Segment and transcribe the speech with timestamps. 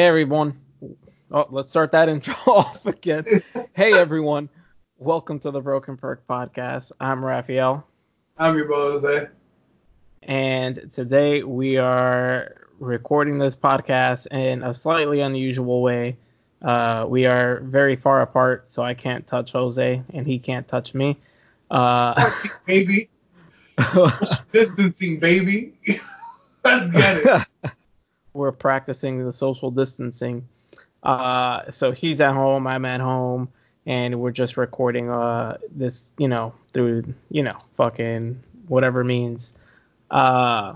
[0.00, 0.58] Hey everyone.
[1.30, 3.42] Oh, let's start that intro off again.
[3.74, 4.48] hey everyone.
[4.96, 6.90] Welcome to the Broken Perk Podcast.
[6.98, 7.86] I'm Raphael.
[8.38, 9.28] I'm your boy Jose.
[10.22, 16.16] And today we are recording this podcast in a slightly unusual way.
[16.62, 20.94] Uh, we are very far apart, so I can't touch Jose and he can't touch
[20.94, 21.18] me.
[21.70, 22.30] Uh,
[22.64, 23.10] baby.
[24.50, 25.74] distancing, baby.
[26.64, 27.72] Let's get it.
[28.32, 30.46] We're practicing the social distancing.
[31.02, 33.48] Uh, so he's at home, I'm at home,
[33.86, 39.50] and we're just recording uh this, you know, through, you know, fucking whatever means.
[40.10, 40.74] Uh,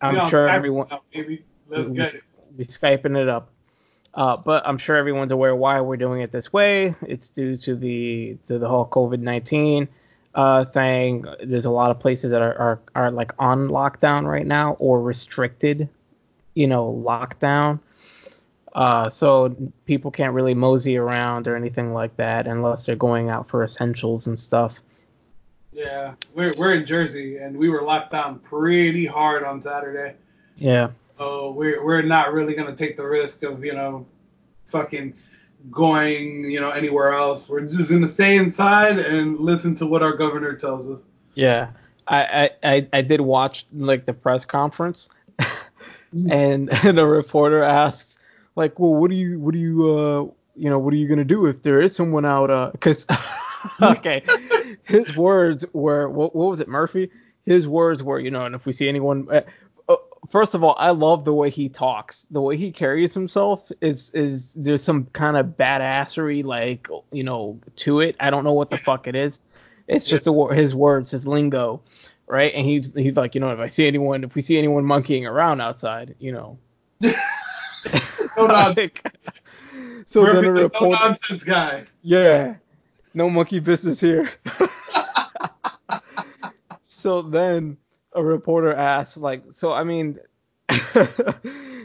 [0.00, 0.86] I'm sure Skype everyone.
[0.90, 1.44] Now, baby.
[1.68, 2.24] Let's we, get it.
[2.56, 3.50] We skyping it up.
[4.14, 6.94] Uh, but I'm sure everyone's aware why we're doing it this way.
[7.02, 9.88] It's due to the to the whole COVID-19
[10.34, 11.24] uh, thing.
[11.42, 15.00] There's a lot of places that are, are are like on lockdown right now or
[15.00, 15.88] restricted,
[16.54, 17.80] you know, lockdown.
[18.74, 23.48] Uh, so people can't really mosey around or anything like that unless they're going out
[23.48, 24.80] for essentials and stuff.
[25.72, 30.16] Yeah, we're we're in Jersey and we were locked down pretty hard on Saturday.
[30.56, 30.90] Yeah.
[31.18, 34.06] So we're we're not really gonna take the risk of you know,
[34.68, 35.14] fucking
[35.70, 37.48] going you know anywhere else.
[37.48, 41.02] We're just gonna stay inside and listen to what our governor tells us.
[41.34, 41.70] Yeah,
[42.06, 45.08] I I I did watch like the press conference,
[46.12, 48.18] and, and the reporter asks
[48.54, 50.22] like, well, what do you what do you uh
[50.54, 53.06] you know what are you gonna do if there is someone out uh because
[53.82, 54.22] okay.
[54.84, 57.10] His words were what, what was it Murphy?
[57.46, 59.42] His words were you know and if we see anyone uh,
[59.88, 59.96] uh,
[60.28, 62.26] first of all I love the way he talks.
[62.30, 67.58] The way he carries himself is is there's some kind of badassery like you know
[67.76, 68.16] to it.
[68.20, 69.40] I don't know what the fuck it is.
[69.88, 71.82] It's just the, his words his lingo
[72.26, 74.84] right and he's he's like you know if I see anyone if we see anyone
[74.84, 76.58] monkeying around outside you know
[78.36, 79.02] no like,
[80.12, 81.84] so then a reporter, no nonsense guy.
[82.02, 82.56] Yeah,
[83.14, 84.30] no monkey business here.
[86.84, 87.78] so then
[88.12, 90.18] a reporter asks, like, so I mean,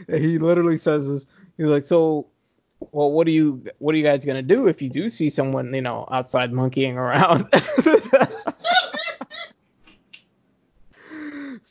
[0.08, 1.26] he literally says this.
[1.56, 2.26] He's like, so,
[2.92, 5.74] well, what are you, what are you guys gonna do if you do see someone,
[5.74, 7.48] you know, outside monkeying around?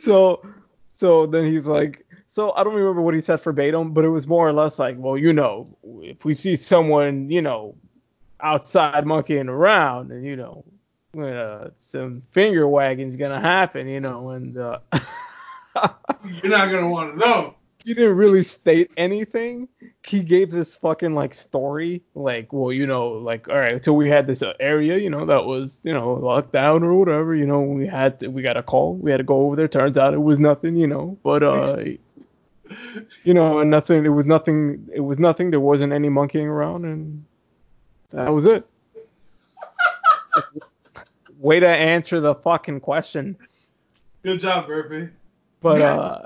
[0.07, 0.41] So,
[0.95, 4.25] so then he's like, so I don't remember what he said verbatim, but it was
[4.25, 5.67] more or less like, well, you know,
[6.01, 7.75] if we see someone, you know,
[8.39, 10.63] outside monkeying around, and you know,
[11.21, 14.79] uh, some finger wagging's gonna happen, you know, and uh,
[16.41, 17.55] you're not gonna want to know.
[17.87, 19.69] He didn't really state anything.
[20.05, 24.09] He gave this fucking like story, like, well, you know, like, all right, so we
[24.09, 27.45] had this uh, area, you know, that was, you know, locked down or whatever, you
[27.45, 29.69] know, we had to, we got a call, we had to go over there.
[29.69, 31.77] Turns out it was nothing, you know, but uh
[33.23, 34.05] you know, and nothing.
[34.05, 34.89] It was nothing.
[34.93, 35.51] It was nothing.
[35.51, 37.23] There wasn't any monkeying around, and
[38.11, 38.67] that was it.
[41.39, 43.37] Way to answer the fucking question.
[44.23, 45.09] Good job, Murphy.
[45.61, 46.21] But uh,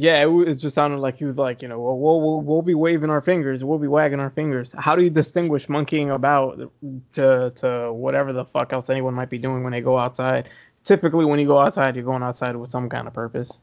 [0.00, 2.62] yeah, it, it, just sounded like he was like, you know, well, we'll, we'll we'll
[2.62, 4.72] be waving our fingers, we'll be wagging our fingers.
[4.78, 6.70] How do you distinguish monkeying about
[7.14, 10.50] to to whatever the fuck else anyone might be doing when they go outside?
[10.84, 13.60] Typically, when you go outside, you're going outside with some kind of purpose.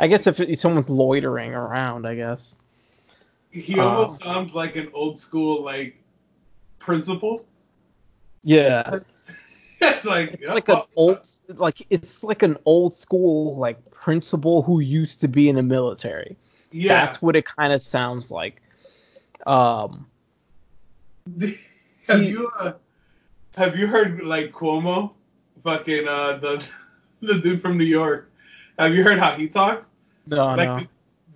[0.00, 2.56] I guess if someone's loitering around, I guess.
[3.50, 6.02] He almost uh, sounds like an old school like
[6.80, 7.46] principal.
[8.42, 8.98] Yeah.
[9.88, 14.80] It's like it's like an old like it's like an old school like principal who
[14.80, 16.36] used to be in the military.
[16.72, 17.06] Yeah.
[17.06, 18.62] That's what it kind of sounds like.
[19.46, 20.06] Um.
[22.08, 22.72] have he, you uh,
[23.56, 25.12] have you heard like Cuomo,
[25.64, 26.64] fucking uh the
[27.20, 28.30] the dude from New York?
[28.78, 29.88] Have you heard how he talks?
[30.26, 30.86] No, like no.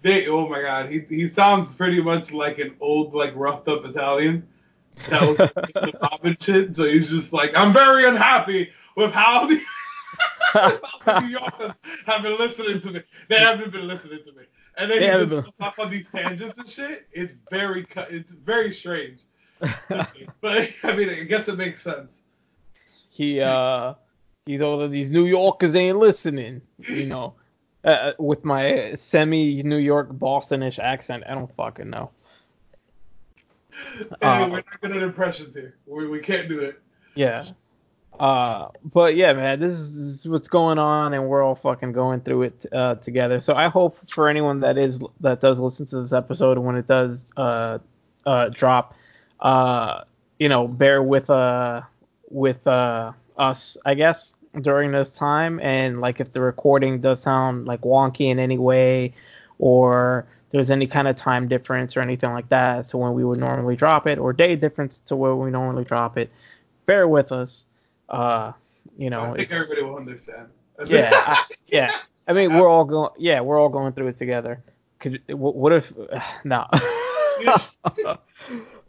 [0.03, 3.85] They, oh my god, he he sounds pretty much like an old, like roughed up
[3.85, 4.47] Italian.
[5.09, 6.77] That was the Robin shit.
[6.77, 9.61] So he's just like, I'm very unhappy with how the,
[11.05, 11.77] the New Yorkers
[12.07, 13.03] have been listening to me.
[13.29, 14.43] They haven't been listening to me.
[14.77, 17.07] And then he just off on these tangents and shit.
[17.13, 19.21] It's very it's very strange.
[19.89, 22.23] but I mean, I guess it makes sense.
[23.11, 23.95] He uh
[24.47, 27.35] these all of these New Yorkers ain't listening, you know.
[27.85, 32.11] Uh, uh with my semi New York Bostonish accent, I don't fucking know.
[34.23, 35.77] Uh, we're not good at impressions here.
[35.87, 36.81] We, we can't do it.
[37.15, 37.45] Yeah.
[38.19, 41.93] Uh, but yeah, man, this is, this is, what's going on, and we're all fucking
[41.93, 43.41] going through it uh, together.
[43.41, 46.87] So I hope for anyone that is that does listen to this episode when it
[46.87, 47.79] does uh,
[48.27, 48.95] uh, drop,
[49.41, 50.03] uh,
[50.39, 51.81] you know, bear with uh
[52.29, 55.59] with uh us, I guess, during this time.
[55.61, 59.15] And like if the recording does sound like wonky in any way,
[59.59, 63.39] or there's any kind of time difference or anything like that, so when we would
[63.39, 66.31] normally drop it, or day difference to where we normally drop it,
[66.87, 67.65] bear with us.
[68.09, 68.53] Uh,
[68.99, 70.49] you know, I think everybody will understand.
[70.87, 71.91] yeah, I, yeah.
[72.27, 73.11] I mean, we're all going.
[73.19, 74.63] Yeah, we're all going through it together.
[74.99, 75.93] Could what if?
[76.45, 76.67] no.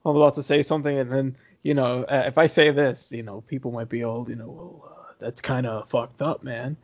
[0.04, 3.24] i'm about to say something, and then you know, uh, if I say this, you
[3.24, 6.76] know, people might be all, you know, well, uh, that's kind of fucked up, man.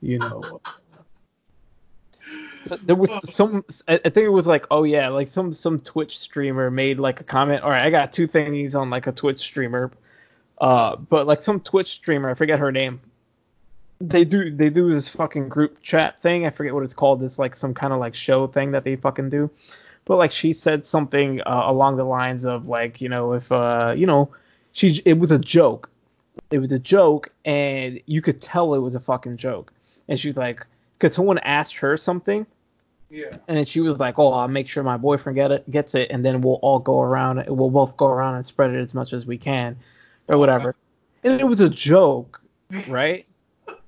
[0.00, 0.60] You know.
[2.82, 6.18] There was some, I I think it was like, oh yeah, like some some Twitch
[6.18, 7.62] streamer made like a comment.
[7.62, 9.90] All right, I got two thingies on like a Twitch streamer,
[10.58, 13.00] uh, but like some Twitch streamer, I forget her name,
[14.02, 16.44] they do they do this fucking group chat thing.
[16.44, 17.22] I forget what it's called.
[17.22, 19.50] It's like some kind of like show thing that they fucking do.
[20.04, 23.94] But like she said something uh, along the lines of like you know if uh
[23.96, 24.30] you know
[24.72, 25.88] she it was a joke.
[26.50, 29.72] It was a joke and you could tell it was a fucking joke.
[30.08, 30.66] And she's like,
[31.02, 32.46] because someone asked her something
[33.10, 33.32] Yeah.
[33.48, 36.24] and she was like, "Oh, I'll make sure my boyfriend get it, gets it, and
[36.24, 37.44] then we'll all go around.
[37.48, 39.76] We'll both go around and spread it as much as we can,
[40.28, 40.76] or whatever."
[41.24, 42.40] And it was a joke,
[42.88, 43.26] right?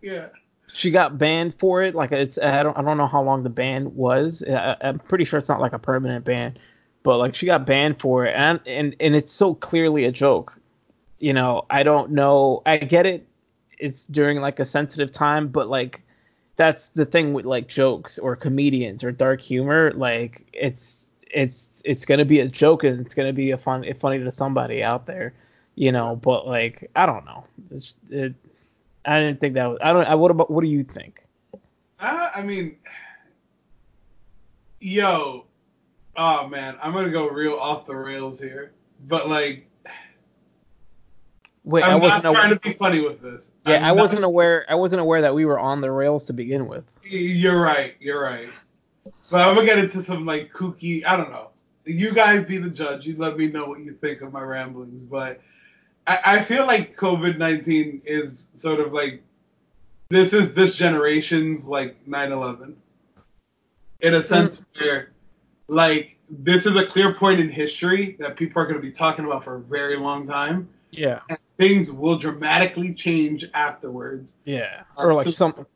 [0.02, 0.28] Yeah.
[0.68, 1.94] she got banned for it.
[1.94, 4.42] Like it's I don't I don't know how long the ban was.
[4.46, 6.58] I, I'm pretty sure it's not like a permanent ban,
[7.04, 10.52] but like she got banned for it, and and and it's so clearly a joke.
[11.20, 12.62] You know, I don't know.
[12.66, 13.26] I get it.
[13.78, 16.02] It's during like a sensitive time, but like
[16.56, 19.92] that's the thing with like jokes or comedians or dark humor.
[19.94, 24.18] Like it's it's it's gonna be a joke and it's gonna be a fun funny
[24.22, 25.34] to somebody out there.
[25.74, 27.44] You know, but like I don't know.
[27.70, 28.34] It's, it,
[29.04, 29.78] I didn't think that was.
[29.82, 30.06] I don't.
[30.06, 30.50] I, what about?
[30.50, 31.24] What do you think?
[32.00, 32.76] Uh, I mean,
[34.80, 35.46] yo,
[36.16, 38.72] oh man, I'm gonna go real off the rails here,
[39.08, 39.66] but like,
[41.64, 43.50] Wait, I'm I not wasn't trying to be funny with this.
[43.66, 44.66] Yeah, I'm I wasn't aware.
[44.68, 46.84] I wasn't aware that we were on the rails to begin with.
[47.02, 47.94] You're right.
[48.00, 48.48] You're right.
[49.30, 51.04] But I'm gonna get into some like kooky.
[51.06, 51.48] I don't know.
[51.86, 53.06] You guys be the judge.
[53.06, 55.00] You let me know what you think of my ramblings.
[55.10, 55.40] But
[56.06, 59.22] I, I feel like COVID-19 is sort of like
[60.10, 62.74] this is this generation's like 9/11.
[64.00, 64.80] In a sense mm.
[64.82, 65.12] where
[65.68, 69.24] like this is a clear point in history that people are going to be talking
[69.24, 70.68] about for a very long time,
[70.98, 71.20] Yeah.
[71.28, 74.34] and things will dramatically change afterwards.
[74.44, 74.82] Yeah.
[74.96, 75.52] Uh, or like So- some.
[75.52, 75.66] What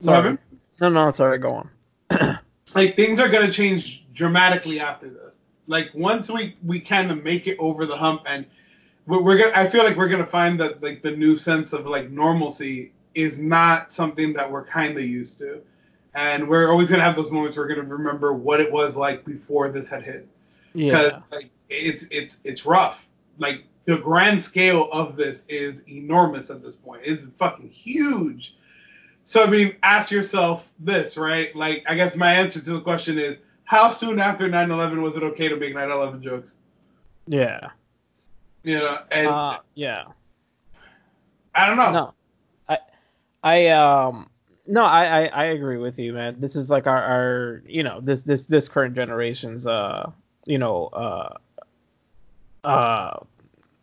[0.00, 0.38] Sorry.
[0.80, 1.38] No, no, sorry.
[1.38, 1.70] Go on.
[2.74, 5.38] like things are gonna change dramatically after this.
[5.68, 8.44] Like once we we kind of make it over the hump, and
[9.06, 11.86] we're, we're gonna, I feel like we're gonna find that like the new sense of
[11.86, 15.60] like normalcy is not something that we're kind of used to,
[16.14, 19.24] and we're always gonna have those moments where we're gonna remember what it was like
[19.24, 20.26] before this had hit,
[20.74, 20.92] Yeah.
[20.94, 23.06] because like it's it's it's rough.
[23.38, 27.02] Like the grand scale of this is enormous at this point.
[27.04, 28.54] It's fucking huge.
[29.24, 31.54] So I mean, ask yourself this, right?
[31.54, 35.22] Like, I guess my answer to the question is, how soon after 9/11 was it
[35.22, 36.56] okay to make 9/11 jokes?
[37.26, 37.70] Yeah.
[38.62, 40.04] You know, and Uh, yeah.
[41.54, 41.92] I don't know.
[41.92, 42.14] No.
[42.68, 42.78] I
[43.42, 44.28] I um
[44.66, 46.36] no, I, I I agree with you, man.
[46.38, 50.10] This is like our our you know this this this current generation's uh
[50.46, 51.34] you know uh
[52.64, 53.16] uh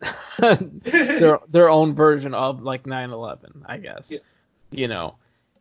[0.38, 4.10] their their own version of like 9/11, I guess.
[4.10, 4.18] Yeah.
[4.70, 5.16] You know,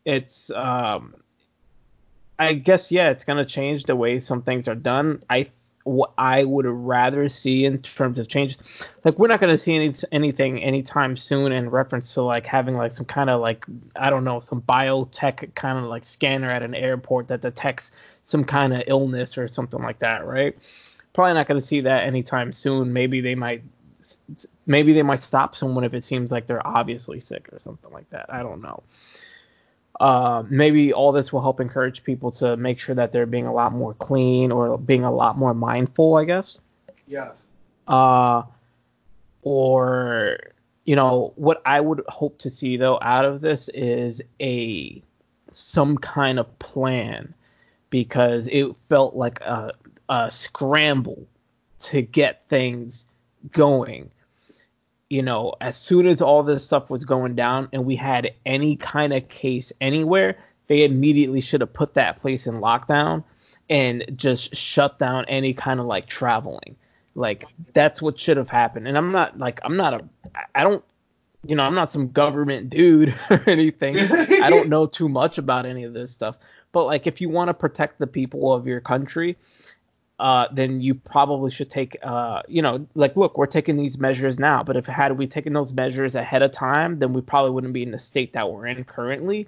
[0.06, 1.16] it's um
[2.38, 5.22] I guess yeah, it's gonna change the way some things are done.
[5.30, 5.48] I
[5.84, 8.60] what I would rather see in terms of changes,
[9.04, 12.94] like we're not gonna see any anything anytime soon in reference to like having like
[12.94, 13.66] some kind of like
[13.96, 17.92] I don't know some biotech kind of like scanner at an airport that detects
[18.24, 20.56] some kind of illness or something like that, right?
[21.12, 22.94] Probably not gonna see that anytime soon.
[22.94, 23.64] Maybe they might
[24.66, 28.10] maybe they might stop someone if it seems like they're obviously sick or something like
[28.12, 28.28] that.
[28.30, 28.84] I don't know.
[30.00, 33.54] Uh, maybe all this will help encourage people to make sure that they're being a
[33.54, 36.58] lot more clean or being a lot more mindful, I guess.
[37.06, 37.48] Yes.
[37.88, 38.44] Uh,
[39.42, 40.38] or
[40.86, 45.02] you know what I would hope to see though out of this is a
[45.52, 47.34] some kind of plan
[47.90, 49.74] because it felt like a,
[50.10, 51.28] a scramble
[51.80, 53.06] to get things
[53.52, 54.12] going
[55.10, 58.76] you know, as soon as all this stuff was going down and we had any
[58.76, 60.38] kind of case anywhere,
[60.68, 63.24] they immediately should have put that place in lockdown
[63.70, 66.76] and just shut down any kind of like traveling.
[67.16, 68.88] Like that's what should have happened.
[68.88, 70.08] And I'm not like I'm not a
[70.54, 70.84] I don't
[71.46, 73.98] you know, I'm not some government dude or anything.
[73.98, 76.38] I don't know too much about any of this stuff.
[76.72, 79.38] But like if you want to protect the people of your country,
[80.20, 84.38] uh, then you probably should take, uh, you know, like, look, we're taking these measures
[84.38, 87.74] now, but if had we taken those measures ahead of time, then we probably wouldn't
[87.74, 89.48] be in the state that we're in currently.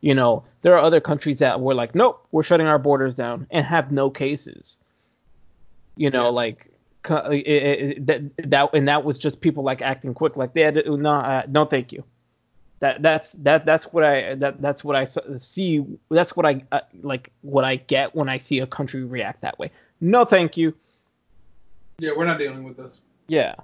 [0.00, 3.46] You know, there are other countries that were like, nope, we're shutting our borders down
[3.50, 4.78] and have no cases.
[5.96, 6.30] You know, Yeah.
[6.30, 6.68] like
[7.02, 10.62] cu- it, it, that that and that was just people like acting quick, like they
[10.62, 12.04] had to, no, uh, no, thank you.
[12.82, 15.04] That that's that that's what I that that's what I
[15.38, 15.86] see.
[16.10, 19.56] That's what I uh, like what I get when I see a country react that
[19.60, 19.70] way.
[20.00, 20.74] No, thank you.
[22.00, 22.92] Yeah, we're not dealing with this.
[23.28, 23.54] Yeah.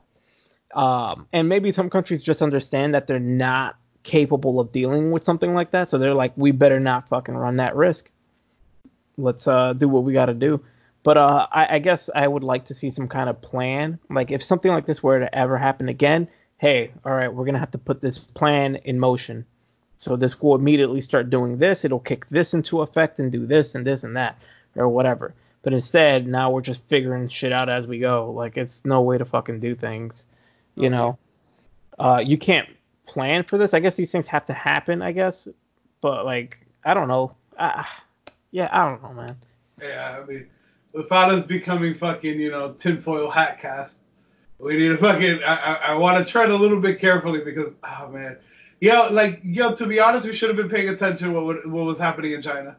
[0.72, 5.52] Um, and maybe some countries just understand that they're not capable of dealing with something
[5.52, 8.12] like that, so they're like, we better not fucking run that risk.
[9.16, 10.62] Let's uh, do what we got to do.
[11.02, 13.98] But uh, I, I guess I would like to see some kind of plan.
[14.10, 17.58] Like if something like this were to ever happen again, hey, all right, we're gonna
[17.58, 19.44] have to put this plan in motion.
[19.96, 21.84] So this will immediately start doing this.
[21.84, 24.40] It'll kick this into effect and do this and this and that
[24.76, 25.34] or whatever.
[25.62, 28.30] But instead, now we're just figuring shit out as we go.
[28.30, 30.26] Like it's no way to fucking do things.
[30.76, 30.90] You Okay.
[30.90, 31.18] know,
[31.98, 32.68] uh, you can't
[33.06, 33.74] plan for this.
[33.74, 35.02] I guess these things have to happen.
[35.02, 35.48] I guess,
[36.00, 37.34] but like I don't know.
[37.56, 37.82] Uh,
[38.52, 39.36] yeah, I don't know, man.
[39.82, 40.46] Yeah, I mean,
[40.92, 44.00] without us becoming fucking, you know, tinfoil hat cast,
[44.58, 45.42] we need to fucking.
[45.44, 48.36] I, I, I want to tread a little bit carefully because, oh man,
[48.80, 51.70] yo, like, yo, to be honest, we should have been paying attention to what would-
[51.72, 52.76] what was happening in China.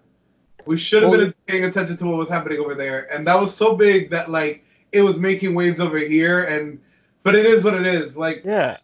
[0.65, 3.39] We should have Well, been paying attention to what was happening over there, and that
[3.39, 6.79] was so big that like it was making waves over here, and
[7.23, 8.17] but it is what it is.
[8.17, 8.77] Like, Yeah.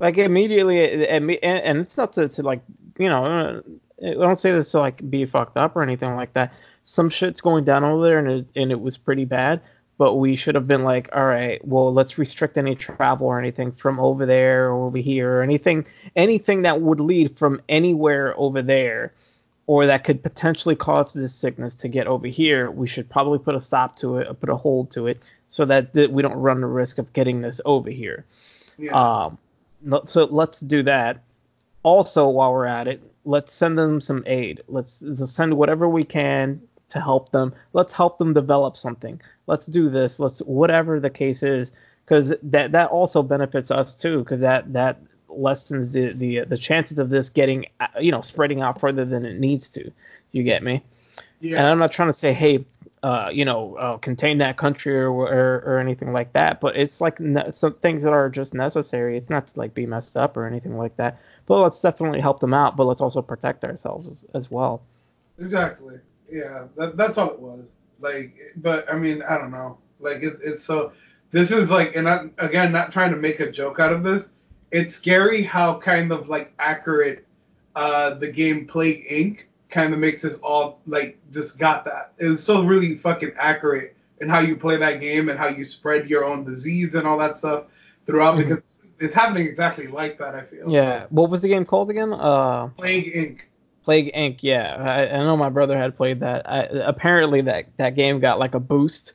[0.00, 2.60] Like immediately, and, and it's not to, to like,
[2.98, 3.60] you know, uh,
[4.00, 6.52] I don't say this to like be fucked up or anything like that.
[6.84, 9.60] Some shit's going down over there, and it, and it was pretty bad.
[9.98, 13.72] But we should have been like, all right, well, let's restrict any travel or anything
[13.72, 18.62] from over there or over here or anything, anything that would lead from anywhere over
[18.62, 19.12] there,
[19.66, 22.70] or that could potentially cause this sickness to get over here.
[22.70, 25.92] We should probably put a stop to it, put a hold to it, so that
[25.94, 28.24] th- we don't run the risk of getting this over here.
[28.78, 29.38] yeah, Um,
[30.06, 31.22] so let's do that.
[31.82, 34.62] Also, while we're at it, let's send them some aid.
[34.68, 36.60] Let's, let's send whatever we can
[36.90, 37.54] to help them.
[37.72, 39.20] Let's help them develop something.
[39.46, 40.18] Let's do this.
[40.18, 41.72] Let's whatever the case is,
[42.04, 46.98] because that that also benefits us too, because that that lessens the the the chances
[46.98, 49.90] of this getting uh, you know spreading out further than it needs to.
[50.32, 50.82] You get me?
[51.40, 51.58] Yeah.
[51.58, 52.64] And I'm not trying to say, hey,
[53.02, 56.60] uh, you know, uh, contain that country or, or or anything like that.
[56.60, 59.16] But it's like ne- some things that are just necessary.
[59.16, 61.18] It's not to like be messed up or anything like that.
[61.46, 62.76] But let's definitely help them out.
[62.76, 64.82] But let's also protect ourselves as, as well.
[65.38, 66.00] exactly.
[66.30, 67.64] Yeah, that, that's all it was.
[68.00, 69.78] Like, but I mean, I don't know.
[70.00, 70.92] Like, it, it's so.
[71.30, 74.28] This is like, and I, again, not trying to make a joke out of this.
[74.70, 77.26] It's scary how kind of like accurate
[77.76, 79.40] uh, the game Plague Inc.
[79.70, 82.12] kind of makes us all like just got that.
[82.18, 86.08] It's so really fucking accurate in how you play that game and how you spread
[86.08, 87.64] your own disease and all that stuff
[88.06, 88.38] throughout Mhm.
[88.38, 88.58] because
[88.98, 90.34] it's happening exactly like that.
[90.34, 90.70] I feel.
[90.70, 91.06] Yeah.
[91.10, 92.12] What was the game called again?
[92.12, 93.40] Uh, Plague Inc.
[93.88, 94.40] Plague Inc.
[94.42, 96.42] Yeah, I, I know my brother had played that.
[96.46, 99.14] I, apparently that that game got like a boost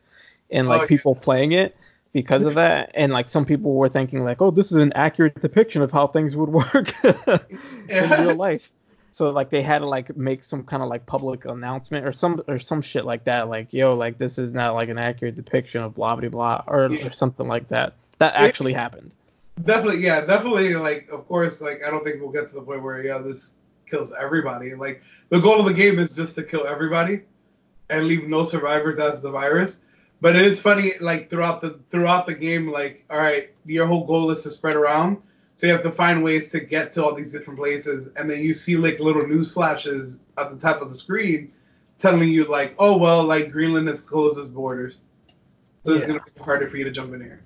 [0.50, 0.88] in like Oh, yeah.
[0.88, 1.78] people playing it
[2.12, 5.40] because of that, and like some people were thinking like, oh, this is an accurate
[5.40, 7.14] depiction of how things would work in
[7.88, 8.24] Yeah.
[8.24, 8.72] real life.
[9.12, 12.42] So like they had to like make some kind of like public announcement or some
[12.48, 15.84] or some shit like that, like yo, like this is not like an accurate depiction
[15.84, 17.06] of blah blah blah or, Yeah.
[17.06, 17.94] or something like that.
[18.18, 19.12] That actually happened.
[19.64, 20.74] Definitely, yeah, definitely.
[20.74, 23.52] Like, of course, like I don't think we'll get to the point where yeah, this
[23.94, 24.74] kills everybody.
[24.74, 27.22] Like, the goal of the game is just to kill everybody
[27.90, 29.80] and leave no survivors as the virus.
[30.20, 34.06] But it is funny, like throughout the throughout the game, like, all right, your whole
[34.06, 35.22] goal is to spread around,
[35.58, 38.40] so you have to find ways to get to all these different places, and then
[38.40, 41.52] you see like little news flashes at the top of the screen
[42.00, 45.00] telling you like, oh well, like Greenland has closed its borders,
[45.86, 47.44] so it's gonna be harder for you to jump in here.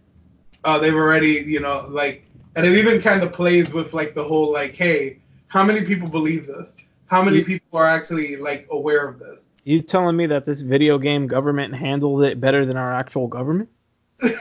[0.64, 2.26] Uh, they've already, you know, like,
[2.56, 6.08] and it even kind of plays with like the whole like, hey, how many people
[6.08, 6.76] believe this?
[7.08, 7.46] How many Yeah.
[7.46, 9.46] people are actually like aware of this?
[9.64, 13.70] You telling me that this video game government handled it better than our actual government?
[14.22, 14.38] yes.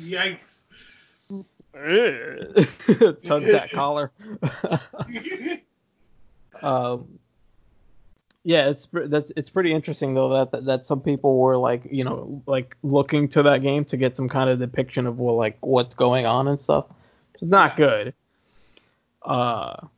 [0.00, 0.60] Yikes.
[3.24, 4.10] Tug that collar.
[6.62, 7.18] um,
[8.46, 12.04] yeah, it's that's it's pretty interesting though that, that that some people were like you
[12.04, 15.58] know like looking to that game to get some kind of depiction of what like
[15.62, 16.86] what's going on and stuff.
[17.34, 18.14] It's not good.
[19.22, 19.88] Uh,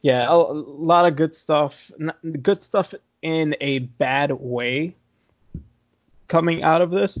[0.00, 1.92] yeah, a, a lot of good stuff.
[2.40, 4.96] Good stuff in a bad way
[6.26, 7.18] coming out of this,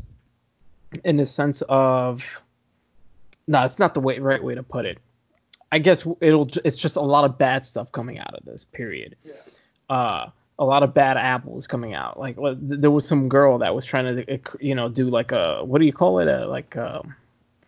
[1.04, 2.42] in the sense of
[3.46, 4.96] no, it's not the way, right way to put it.
[5.72, 9.14] I guess it'll it's just a lot of bad stuff coming out of this period.
[9.22, 9.34] Yeah.
[9.94, 12.18] Uh, a lot of bad apples coming out.
[12.18, 15.64] Like there was some girl that was trying to, uh, you know, do like a
[15.64, 16.28] what do you call it?
[16.28, 17.14] A, like um,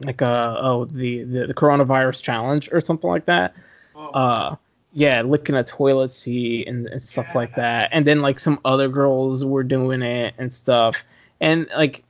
[0.04, 3.54] like a oh the, the the coronavirus challenge or something like that.
[3.94, 4.56] Oh, Uh
[4.92, 7.90] yeah, licking a toilet seat and, and stuff like that.
[7.92, 11.04] And then like some other girls were doing it and stuff.
[11.40, 12.02] And like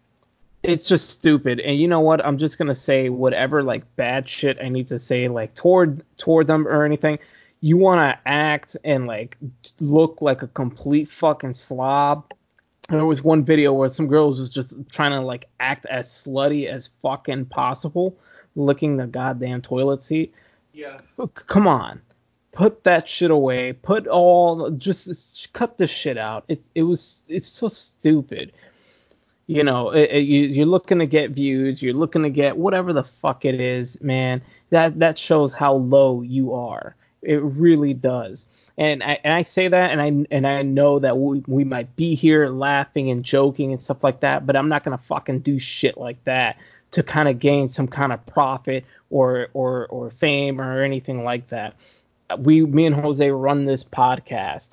[0.63, 1.61] it's just stupid.
[1.61, 2.25] And you know what?
[2.25, 6.47] I'm just gonna say whatever like bad shit I need to say like toward toward
[6.47, 7.19] them or anything.
[7.61, 9.37] You wanna act and like
[9.81, 12.33] look like a complete fucking slob.
[12.89, 16.67] There was one video where some girls was just trying to like act as slutty
[16.67, 18.17] as fucking possible,
[18.57, 20.35] licking the goddamn toilet seat.
[20.73, 21.03] yes.
[21.35, 22.01] Come on,
[22.53, 23.75] put that shit away.
[23.75, 26.45] Put all just, just cut this shit out.
[26.49, 28.53] It it was it's so stupid.
[29.47, 31.83] You know, it, it- you, you're looking to get views.
[31.83, 34.41] You're looking to get whatever the fuck it is, man.
[34.71, 36.97] That that shows how low you are.
[37.23, 38.47] It really does.
[38.79, 41.95] And I, and I say that, and I and I know that we, we might
[41.97, 45.59] be here laughing and joking and stuff like that, but I'm not gonna fucking do
[45.59, 46.57] shit like that
[46.93, 51.49] to kind of gain some kind of profit or or or fame or anything like
[51.49, 51.75] that.
[52.39, 54.69] We, me and Jose run this podcast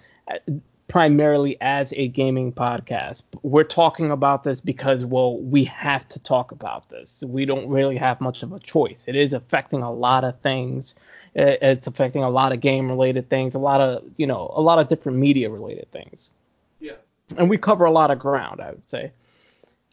[0.88, 3.24] primarily as a gaming podcast.
[3.44, 7.24] We're talking about this because, well, we have to talk about this.
[7.28, 9.04] We don't really have much of a choice.
[9.08, 10.96] It is affecting a lot of things.
[11.36, 14.80] It's affecting a lot of game related things, a lot of, you know, a lot
[14.80, 16.32] of different media related things.
[16.80, 16.98] Yes.
[17.38, 19.12] And we cover a lot of ground, I would say.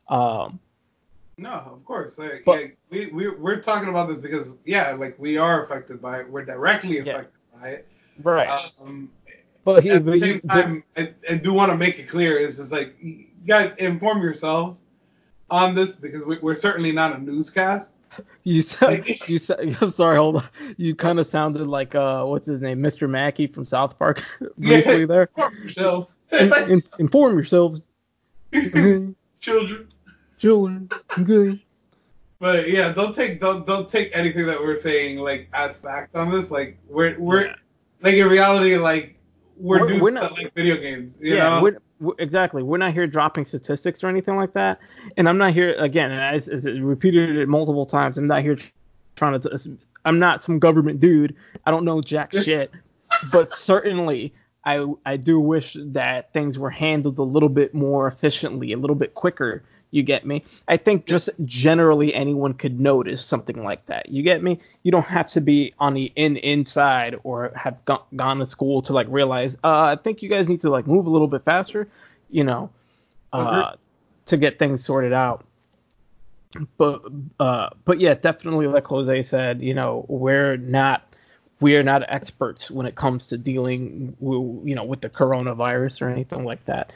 [0.08, 0.60] Um,
[1.36, 2.16] No, of course.
[2.18, 6.00] Like, But- yeah, we, we, we're talking about this because, yeah, like, we are affected
[6.00, 6.30] by it.
[6.30, 7.12] We're directly Yeah.
[7.14, 7.88] affected by it.
[8.22, 8.48] right.
[8.80, 9.10] Um,
[9.64, 11.98] but he, at but the he- same but- time, I, I do want to make
[11.98, 14.82] it clear is just like you guys inform yourselves
[15.50, 17.92] on this because we, we're certainly not a newscast.
[18.44, 20.44] You said you said I'm sorry, hold on.
[20.76, 23.08] You kind of sounded like uh what's his name, Mr.
[23.10, 24.22] Mackey from South Park
[24.56, 25.22] briefly there.
[25.36, 27.80] Inform yourselves, In, in, inform yourselves,
[29.40, 29.88] children.
[30.38, 30.88] children.
[31.18, 31.64] Okay.
[32.38, 36.30] But yeah, don't take don't don't take anything that we're saying like as fact on
[36.30, 36.50] this.
[36.50, 37.54] Like we're we're Yeah.
[38.02, 39.13] like in reality like
[39.56, 41.16] we're, We're- dudes we're that not- like video games.
[41.20, 41.78] You yeah, know?
[42.00, 42.62] we're, exactly.
[42.62, 44.78] We're not here dropping statistics or anything like that.
[45.16, 46.10] And I'm not here again.
[46.10, 48.18] And I, I repeated it multiple times.
[48.18, 48.56] I'm not here
[49.16, 49.78] trying to.
[50.04, 51.34] I'm not some government dude.
[51.66, 52.70] I don't know jack shit.
[53.32, 58.72] but certainly, I I do wish that things were handled a little bit more efficiently,
[58.72, 59.62] a little bit quicker.
[59.94, 60.42] You get me?
[60.66, 64.08] I think just generally anyone could notice something like that.
[64.08, 64.58] You get me?
[64.82, 68.82] You don't have to be on the in inside or have go- gone to school
[68.82, 69.54] to like realize.
[69.62, 71.86] Uh, I think you guys need to like move a little bit faster.
[72.28, 72.70] You know,
[73.32, 73.76] uh,
[74.26, 75.44] to get things sorted out.
[76.76, 77.02] But
[77.38, 81.14] uh, but yeah, definitely like Jose said, you know, we're not
[81.60, 86.02] we are not experts when it comes to dealing w- you know with the coronavirus
[86.02, 86.92] or anything like that.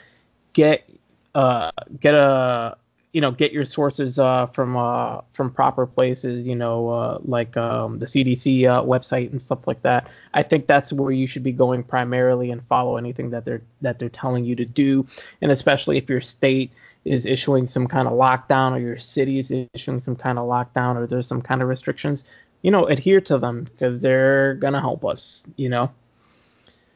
[0.53, 0.91] Get
[1.37, 2.77] uh get a
[3.12, 7.57] you know get your sources uh from uh from proper places you know uh like
[7.57, 10.09] um the CDC uh, website and stuff like that.
[10.35, 13.99] I think that's where you should be going primarily and follow anything that they're that
[13.99, 15.07] they're telling you to do
[15.40, 16.71] and especially if your state
[17.05, 20.97] is issuing some kind of lockdown or your city is issuing some kind of lockdown
[20.97, 22.25] or there's some kind of restrictions,
[22.62, 25.90] you know, adhere to them because they're gonna help us, you know.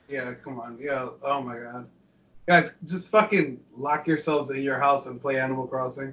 [0.09, 0.79] Yeah, come on.
[0.79, 1.09] Yeah.
[1.23, 1.89] Oh my god.
[2.47, 6.13] Guys, just fucking lock yourselves in your house and play Animal Crossing.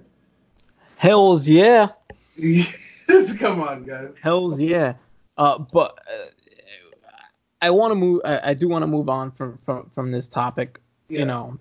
[0.98, 1.90] Hells yeah,
[3.40, 4.16] come on, guys.
[4.22, 4.94] hells yeah.
[5.38, 6.26] Uh, but uh,
[7.62, 8.22] I want to move.
[8.26, 10.82] I, I do want to move on from from from this topic.
[11.08, 11.20] Yeah.
[11.20, 11.60] You know,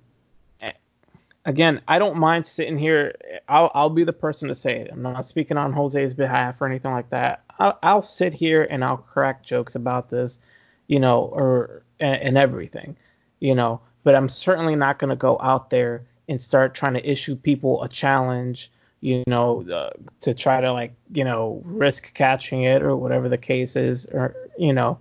[1.48, 3.14] again, I don't mind sitting here.
[3.48, 4.90] I'll I'll be the person to say it.
[4.92, 7.42] I'm not speaking on Jose's behalf or anything like that.
[7.58, 10.38] I'll, I'll sit here and I'll crack jokes about this,
[10.86, 12.96] you know, or and, and everything,
[13.40, 13.80] you know.
[14.04, 17.82] But I'm certainly not going to go out there and start trying to issue people
[17.82, 22.96] a challenge, you know, uh, to try to like, you know, risk catching it or
[22.96, 24.98] whatever the case is, or you know,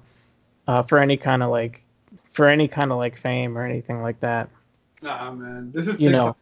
[0.67, 1.83] uh, for any kind of like,
[2.31, 4.49] for any kind of like fame or anything like that.
[5.01, 5.71] Nah, man.
[5.71, 6.35] This is You know.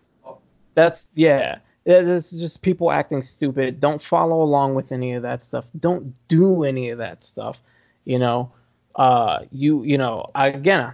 [0.76, 1.60] That's yeah.
[1.86, 3.80] Yeah, This is just people acting stupid.
[3.80, 5.70] Don't follow along with any of that stuff.
[5.80, 7.62] Don't do any of that stuff.
[8.06, 8.52] You know,
[8.95, 10.93] uh, you you know, again,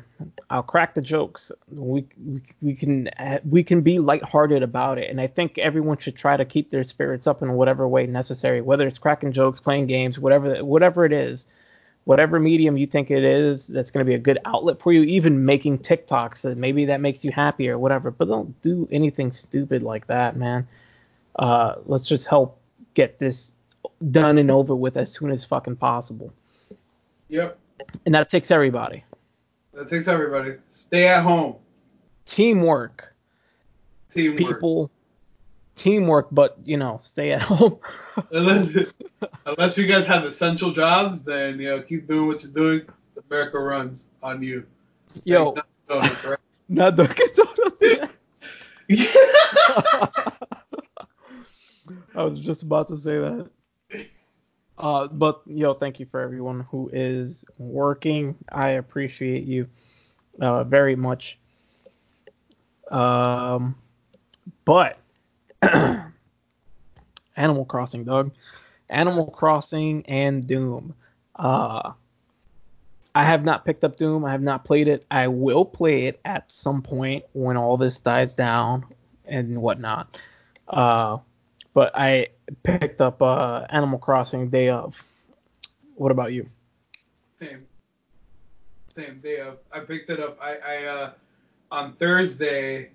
[0.50, 1.52] I'll crack the jokes.
[1.72, 3.10] We, we we can
[3.48, 6.84] we can be lighthearted about it, and I think everyone should try to keep their
[6.84, 8.62] spirits up in whatever way necessary.
[8.62, 11.46] Whether it's cracking jokes, playing games, whatever whatever it is,
[12.06, 15.04] whatever medium you think it is that's going to be a good outlet for you.
[15.04, 18.10] Even making TikToks that maybe that makes you happy or whatever.
[18.10, 20.68] But don't do anything stupid like that, man.
[21.38, 22.60] Uh, let's just help
[22.96, 23.54] get this
[24.10, 26.34] done and over with as soon as fucking possible.
[27.30, 27.60] Yep.
[28.06, 29.04] And that takes everybody.
[29.74, 30.56] That takes everybody.
[30.72, 31.56] Stay at home.
[32.26, 33.14] Teamwork,
[34.14, 34.38] Teamwork.
[34.38, 34.92] people,
[35.76, 37.80] teamwork, but you know, stay at home.
[38.30, 38.88] Listen,
[39.46, 42.82] Unless you guys have essential jobs, then you know keep doing what you're doing.
[43.30, 44.66] America runs on you.
[45.26, 46.38] Yo, Like, donuts, right?
[46.70, 48.18] not Dunkin' Donuts.
[52.16, 53.50] I was just about to say that.
[54.78, 58.36] Uh, but yo, thank you for everyone who is working.
[58.52, 59.68] I appreciate you
[60.40, 61.40] uh, very much.
[62.90, 63.76] Um,
[64.66, 64.98] but
[67.38, 68.32] Animal Crossing, dog.
[68.90, 70.94] Animal Crossing and Doom.
[71.36, 71.94] Uh,
[73.14, 74.26] I have not picked up Doom.
[74.26, 75.06] I have not played it.
[75.12, 78.86] I will play it at some point when all this dies down
[79.26, 80.18] and whatnot.
[80.68, 81.18] Uh,
[81.74, 82.28] but I
[82.64, 85.04] picked up uh, Animal Crossing Day of.
[85.96, 86.50] What about you?
[87.40, 87.66] Same.
[88.96, 89.60] Same day of.
[89.72, 90.38] I picked it up.
[90.42, 91.12] I, I uh,
[91.72, 92.92] on Thursday.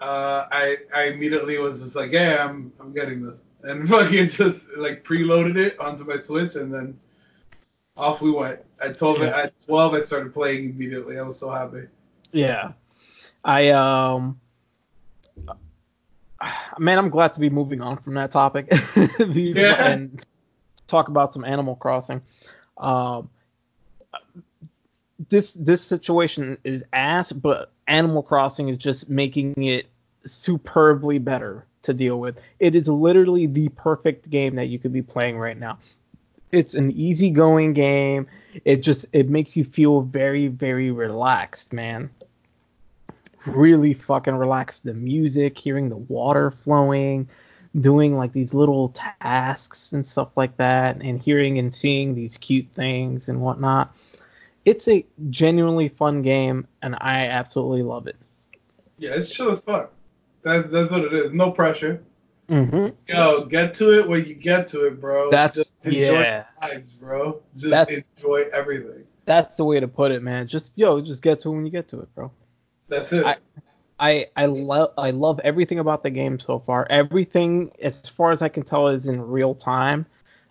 [0.00, 4.64] Uh, I I immediately was just like, yeah, I'm I'm getting this, and fucking just
[4.78, 6.98] like preloaded it onto my Switch, and then
[7.96, 8.60] off we went.
[8.82, 9.36] At 12, Yeah.
[9.36, 11.18] at 12, I started playing immediately.
[11.18, 11.82] I was so happy.
[12.32, 12.72] Yeah.
[13.44, 14.40] I um
[16.78, 18.68] man, I'm glad to be moving on from that topic
[19.18, 19.86] Yeah.
[19.86, 20.24] and
[20.86, 22.22] talk about some Animal Crossing.
[22.78, 23.28] Um
[25.28, 29.86] this this situation is ass, but Animal Crossing is just making it
[30.24, 32.38] superbly better to deal with.
[32.58, 35.78] It is literally the perfect game that you could be playing right now.
[36.52, 38.26] It's an easygoing game.
[38.64, 42.10] It just it makes you feel very very relaxed, man.
[43.46, 44.84] Really fucking relaxed.
[44.84, 47.28] The music, hearing the water flowing,
[47.78, 52.66] doing like these little tasks and stuff like that, and hearing and seeing these cute
[52.74, 53.96] things and whatnot.
[54.64, 58.16] It's a genuinely fun game, and I absolutely love it.
[58.98, 59.92] Yeah, it's chill as fuck.
[60.42, 61.32] That, that's what it is.
[61.32, 62.02] No pressure.
[62.48, 62.94] Mm-hmm.
[63.06, 65.30] Yo, get to it when you get to it, bro.
[65.30, 66.44] That's- just enjoy yeah.
[66.60, 67.40] the vibes, bro.
[67.54, 69.04] Just That's- enjoy everything.
[69.24, 70.48] That's the way to put it, man.
[70.48, 72.32] Just yo, just get to it when you get to it, bro.
[72.90, 73.24] That's it.
[73.24, 73.36] I-
[74.02, 76.86] I I love I love everything about the game so far.
[76.88, 80.06] Everything, as far as I can tell, is in real time,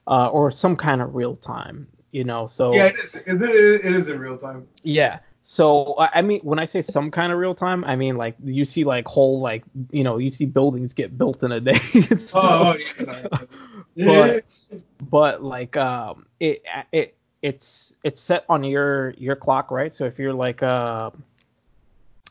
[0.07, 1.87] uh, or some kind of real time.
[2.11, 3.15] You know, so yeah, it is.
[3.15, 4.67] Is it, it is in real time.
[4.83, 5.19] Yeah.
[5.43, 8.65] So I mean, when I say some kind of real time, I mean like you
[8.65, 11.73] see like whole like you know you see buildings get built in a day.
[11.79, 12.35] stuff.
[12.35, 13.27] Oh, oh,
[13.95, 14.05] yeah.
[14.05, 14.43] but
[15.09, 20.19] but like um it it it's it's set on your your clock right so if
[20.19, 21.09] you're like uh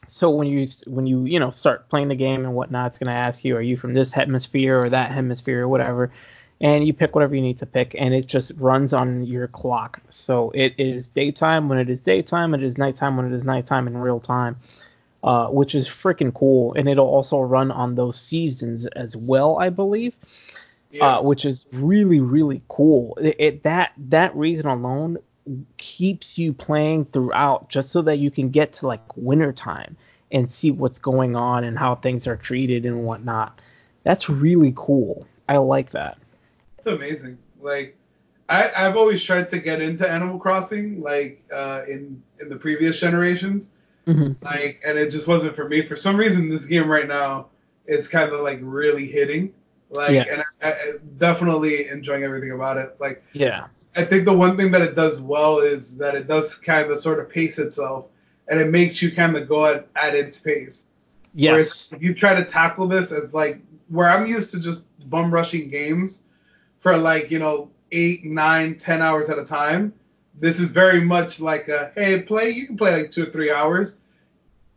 [0.08, 3.08] so when you when you you know start playing the game and whatnot it's going
[3.08, 6.10] to ask you are you from this hemisphere or that hemisphere or whatever
[6.60, 10.00] and you pick whatever you need to pick and it just runs on your clock
[10.10, 13.86] so it is daytime when it is daytime it is nighttime when it is nighttime
[13.86, 14.56] in real time
[15.24, 19.68] uh, which is freaking cool and it'll also run on those seasons as well i
[19.68, 20.14] believe
[20.90, 21.16] yeah.
[21.16, 23.16] uh, which is really really cool.
[23.20, 25.18] It, it that that reason alone
[25.76, 29.96] keeps you playing throughout, just so that you can get to like wintertime
[30.32, 33.60] and see what's going on and how things are treated and whatnot.
[34.04, 35.26] That's really cool.
[35.48, 36.18] I like that.
[36.78, 37.38] It's amazing.
[37.60, 37.96] Like
[38.48, 43.00] I, I've always tried to get into Animal Crossing, like uh, in in the previous
[43.00, 43.70] generations,
[44.06, 44.42] Mm-hmm.
[44.42, 45.86] like, and it just wasn't for me.
[45.86, 47.48] For some reason, this game right now
[47.86, 49.52] is kind of like really hitting,
[49.90, 50.24] like, Yeah.
[50.30, 50.74] and I, I
[51.18, 52.96] definitely enjoying everything about it.
[52.98, 53.66] Like, Yeah.
[53.98, 57.00] I think the one thing that it does well is that it does kind of
[57.00, 58.06] sort of pace itself,
[58.46, 60.86] and it makes you kind of go at, at its pace.
[61.34, 61.50] Yes.
[61.50, 65.34] Whereas if you try to tackle this as like where I'm used to just bum
[65.34, 66.22] rushing games
[66.78, 69.92] for like, you know, eight, nine, ten hours at a time,
[70.38, 73.50] this is very much like a hey, play you can play like two or three
[73.50, 73.98] hours,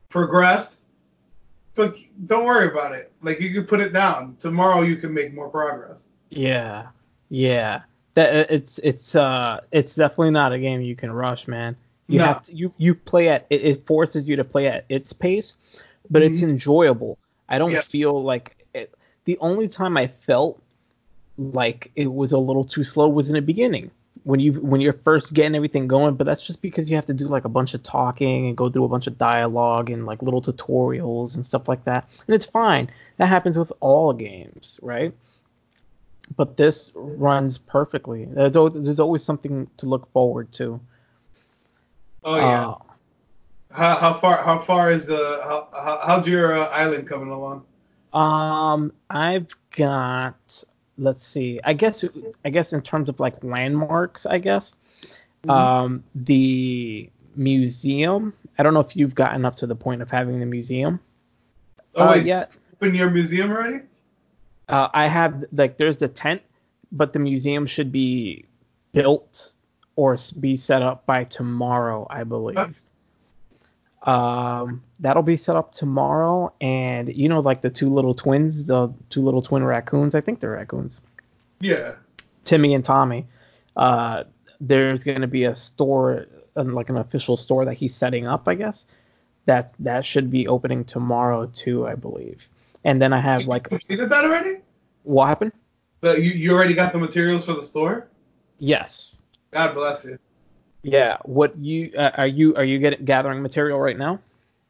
[0.10, 0.82] progress,
[1.76, 3.12] but don't worry about it.
[3.22, 4.36] Like you can put it down.
[4.40, 6.08] Tomorrow you can make more progress.
[6.30, 6.88] Yeah.
[7.30, 7.82] Yeah.
[8.14, 11.76] That it's it's uh it's definitely not a game you can rush, man.
[12.08, 12.26] You No.
[12.26, 15.56] have to you you play at it, it forces you to play at its pace,
[16.10, 16.50] but it's Mhm.
[16.50, 17.18] enjoyable.
[17.48, 17.82] I don't Yeah.
[17.82, 18.94] feel like it,
[19.26, 20.62] the only time I felt
[21.38, 23.92] like it was a little too slow was in the beginning
[24.24, 27.14] when you when you're first getting everything going, but that's just because you have to
[27.14, 30.22] do like a bunch of talking and go through a bunch of dialogue and like
[30.22, 32.08] little tutorials and stuff like that.
[32.28, 32.90] And it's fine.
[33.18, 35.14] That happens with all games, right?
[36.36, 38.26] But this runs perfectly.
[38.26, 40.80] There's always, there's always something to look forward to.
[42.24, 42.70] Oh yeah.
[42.70, 42.78] Uh,
[43.72, 47.66] how, how far how far is the how, how, how's your uh, island coming along?
[48.14, 50.64] Um, I've got
[50.98, 51.60] let's see.
[51.64, 52.06] I guess
[52.46, 54.74] I guess in terms of like landmarks, I guess.
[55.50, 58.34] Um, the museum.
[58.60, 61.00] I don't know if you've gotten up to the point of having the museum.
[61.96, 62.52] Oh uh, wait, yet.
[62.74, 63.80] open your museum already?
[64.72, 66.42] Uh, I have like there's the tent,
[66.92, 68.46] but the museum should be
[68.94, 69.54] built
[69.96, 72.80] or be set up by tomorrow, I believe.
[74.04, 78.92] Um, that'll be set up tomorrow, and you know, like the two little twins, the
[79.10, 80.16] two little twin raccoons.
[80.16, 81.02] I think they're raccoons.
[81.60, 81.96] Yeah.
[82.44, 83.28] Timmy and Tommy.
[83.76, 84.24] Uh,
[84.60, 88.56] there's going to be a store, like an official store that he's setting up, I
[88.56, 88.86] guess.
[89.46, 92.48] That that should be opening tomorrow too, I believe.
[92.84, 94.58] And then I have like, you completed that already?
[95.04, 95.52] what happened?
[96.00, 98.08] But you, you already got the materials for the store?
[98.60, 99.18] Yes.
[99.52, 100.18] God bless you.
[100.84, 101.18] Yeah.
[101.24, 104.20] What you uh, are you are you getting gathering material right now?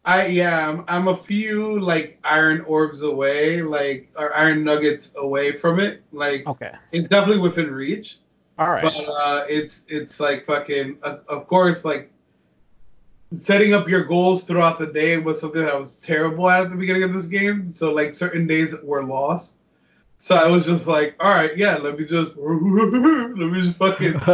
[0.04, 5.54] I yeah, I'm, I'm a few like iron orbs away, like or iron nuggets away
[5.54, 6.02] from it.
[6.12, 6.72] Like Okay.
[6.92, 8.18] it's definitely within reach,
[8.58, 8.84] All right.
[8.84, 10.98] but uh, it's it's like fucking.
[11.04, 12.11] Uh, of course, like
[13.40, 16.70] setting up your goals throughout the day was something that I was terrible at at
[16.70, 17.72] the beginning of this game.
[17.72, 19.58] So like certain days were lost.
[20.20, 24.14] So I was just like, all right, yeah, let me just let me just fucking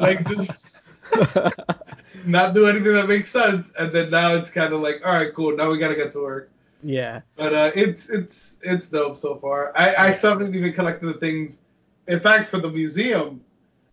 [0.00, 0.82] like just
[2.24, 3.70] not do anything that makes sense.
[3.78, 5.56] And then now it's kind of like, all right, cool.
[5.56, 6.50] Now we gotta get to work.
[6.82, 7.20] yeah.
[7.36, 9.72] But uh, it's it's it's dope so far.
[9.76, 11.60] I I still haven't even collected the things.
[12.06, 13.42] In fact, for the museum,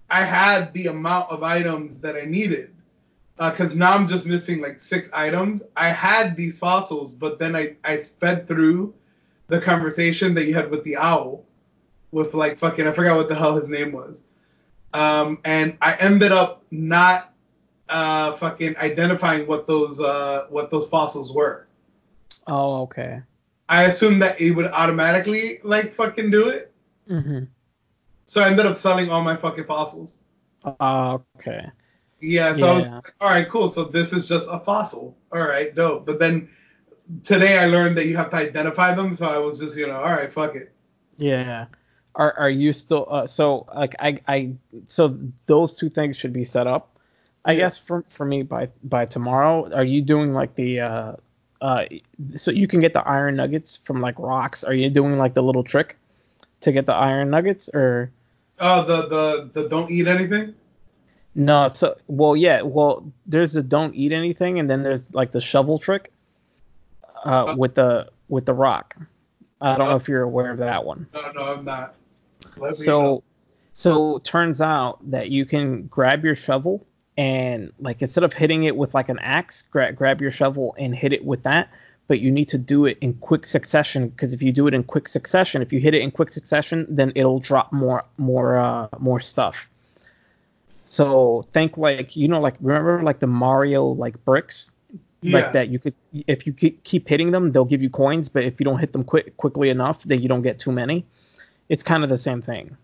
[0.09, 2.73] I had the amount of items that I needed.
[3.49, 5.63] Because now I'm just missing like six items.
[5.75, 8.93] I had these fossils, but then I, I sped through
[9.47, 11.43] the conversation that you had with the owl,
[12.11, 14.23] with like fucking I forgot what the hell his name was.
[14.93, 17.33] Um, and I ended up not
[17.89, 21.67] uh fucking identifying what those uh what those fossils were.
[22.45, 23.21] Oh, okay.
[23.67, 26.71] I assumed that it would automatically like fucking do it.
[27.09, 27.45] Mm-hmm.
[28.25, 30.19] So I ended up selling all my fucking fossils.
[30.63, 31.71] Uh, okay.
[32.21, 33.69] Yeah, so I was like, all right, cool.
[33.69, 35.17] So this is just a fossil.
[35.31, 36.05] All right, dope.
[36.05, 36.49] But then
[37.23, 39.95] today I learned that you have to identify them, so I was just, you know,
[39.95, 40.71] all right, fuck it.
[41.17, 41.67] Yeah.
[42.15, 44.53] Are are you still uh, so like I I
[44.87, 46.97] so those two things should be set up.
[47.45, 47.57] I Yeah.
[47.57, 49.71] guess for for me by by tomorrow.
[49.73, 51.13] Are you doing like the uh
[51.61, 51.85] uh
[52.35, 54.63] so you can get the iron nuggets from like rocks?
[54.63, 55.97] Are you doing like the little trick
[56.61, 58.11] to get the iron nuggets or
[58.59, 60.55] Oh, the the the don't eat anything.
[61.35, 61.69] No?
[61.73, 65.79] So well yeah well there's the don't eat anything and then there's like the shovel
[65.79, 66.11] trick
[67.25, 67.55] uh Uh.
[67.57, 68.95] with the with the rock.
[69.59, 69.97] I don't know Uh.
[69.97, 71.07] if you're aware of that one.
[71.13, 71.95] No, no, I'm not.
[72.57, 72.75] Let.
[72.77, 73.23] So,
[73.73, 76.85] so turns out that you can grab your shovel
[77.17, 80.95] and like instead of hitting it with like an axe, gra- grab your shovel and
[80.95, 81.69] hit it with that.
[82.07, 84.83] But you need to do it in quick succession because if you do it in
[84.83, 88.87] quick succession, if you hit it in quick succession, then it'll drop more, more, uh,
[88.99, 89.69] more stuff.
[90.91, 94.71] So think like you know like remember like the Mario like bricks
[95.21, 95.37] yeah.
[95.37, 95.93] like that you could
[96.27, 98.91] if you keep keep hitting them they'll give you coins but if you don't hit
[98.91, 101.05] them quick quickly enough then you don't get too many
[101.69, 102.75] it's kind of the same thing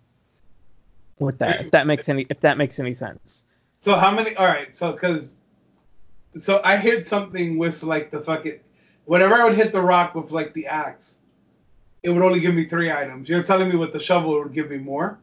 [1.20, 3.44] with that if that makes any if that makes any sense
[3.82, 4.36] So how many?
[4.36, 5.36] All right, so because
[6.38, 8.60] so I hit something with like the fucking
[9.06, 11.18] whenever I would hit the rock with like the axe,
[12.04, 13.30] it would only give me three items.
[13.30, 15.20] You're telling me with the shovel it would give me more?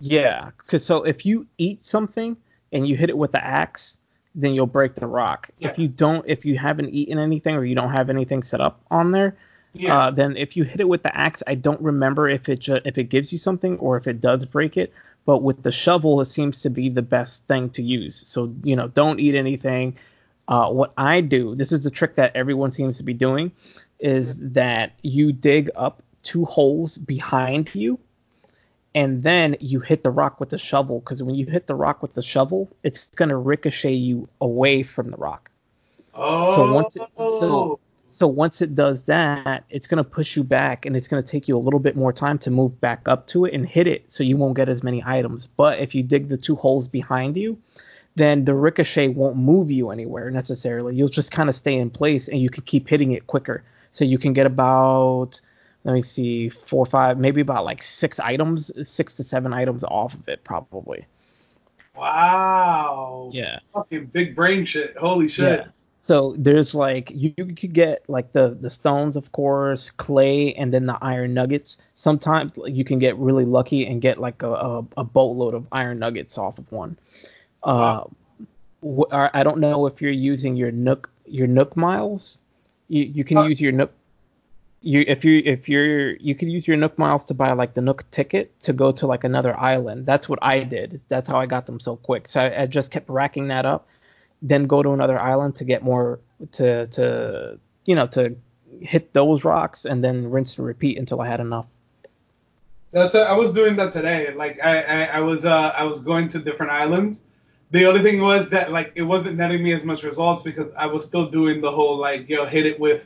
[0.00, 2.36] Yeah cause so if you eat something
[2.72, 3.96] and you hit it with the axe
[4.34, 5.70] then you'll break the rock Yeah.
[5.70, 8.80] if you don't if you haven't eaten anything or you don't have anything set up
[8.90, 9.36] on there
[9.72, 9.96] Yeah.
[9.98, 12.80] uh, then if you hit it with the axe, I don't remember if it ju-
[12.84, 14.92] if it gives you something or if it does break it.
[15.26, 18.22] But with the shovel, it seems to be the best thing to use.
[18.26, 19.96] So you know, don't eat anything.
[20.48, 23.50] Uh, what I do, this is a trick that everyone seems to be doing,
[24.00, 27.98] is that you dig up two holes behind you,
[28.96, 30.98] and then you hit the rock with the shovel.
[31.00, 35.10] Because when you hit the rock with the shovel, it's gonna ricochet you away from
[35.12, 35.50] the rock.
[36.14, 36.72] oh.
[36.74, 37.78] once it- so-
[38.08, 41.30] So once it does that, it's going to push you back and it's going to
[41.30, 43.86] take you a little bit more time to move back up to it and hit
[43.86, 45.48] it so you won't get as many items.
[45.58, 47.58] But if you dig the two holes behind you,
[48.14, 50.94] then the ricochet won't move you anywhere necessarily.
[50.94, 53.62] You'll just kind of stay in place and you can keep hitting it quicker.
[53.92, 55.38] So you can get about,
[55.86, 59.84] let me see, four or five, maybe about like six items, six to seven items
[59.84, 61.06] off of it probably.
[61.96, 63.30] wow.
[63.32, 63.60] Yeah.
[63.72, 64.96] Fucking big brain shit.
[64.96, 65.60] Holy shit.
[65.60, 65.66] Yeah.
[66.02, 70.72] So there's like you, you could get like the the stones, of course, clay, and
[70.72, 71.78] then the iron nuggets.
[71.96, 75.98] Sometimes you can get really lucky and get like a, a, a boatload of iron
[75.98, 76.96] nuggets off of one.
[77.64, 78.04] Uh,
[78.84, 82.38] wh- I I don't know if you're using your Nook your Nook miles.
[82.88, 83.92] You you can Uh, use your Nook.
[84.86, 87.82] You if you if you're you could use your Nook miles to buy like the
[87.82, 90.06] Nook ticket to go to like another island.
[90.06, 91.00] That's what I did.
[91.08, 92.28] That's how I got them so quick.
[92.28, 93.88] So I, I just kept racking that up
[94.42, 96.20] then go to another island to get more
[96.52, 98.36] to to you know to
[98.80, 101.66] hit those rocks and then rinse and repeat until I had enough.
[102.92, 104.32] That's what, I was doing that today.
[104.34, 107.22] Like I, I, I was uh I was going to different islands.
[107.70, 110.86] The only thing was that like it wasn't netting me as much results because I
[110.86, 113.04] was still doing the whole like yo hit it with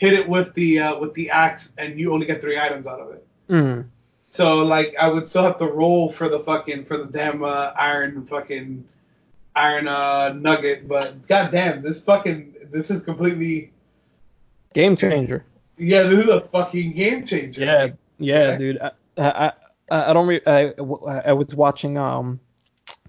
[0.00, 3.00] hit it with the uh, with the axe and you only get three items out
[3.00, 3.26] of it.
[3.50, 3.86] Mm.
[4.28, 7.72] So like I would still have to roll for the fucking for the damn uh,
[7.76, 8.84] iron fucking
[9.54, 13.72] iron uh nugget, but goddamn this fucking this is completely
[14.72, 15.44] Game changer.
[15.76, 17.60] yeah this is a fucking game changer.
[17.60, 18.78] Yeah, Like, yeah, dude.
[18.80, 19.52] I, I,
[19.90, 20.28] I I don't.
[20.28, 20.72] Re- I,
[21.30, 22.38] I was watching um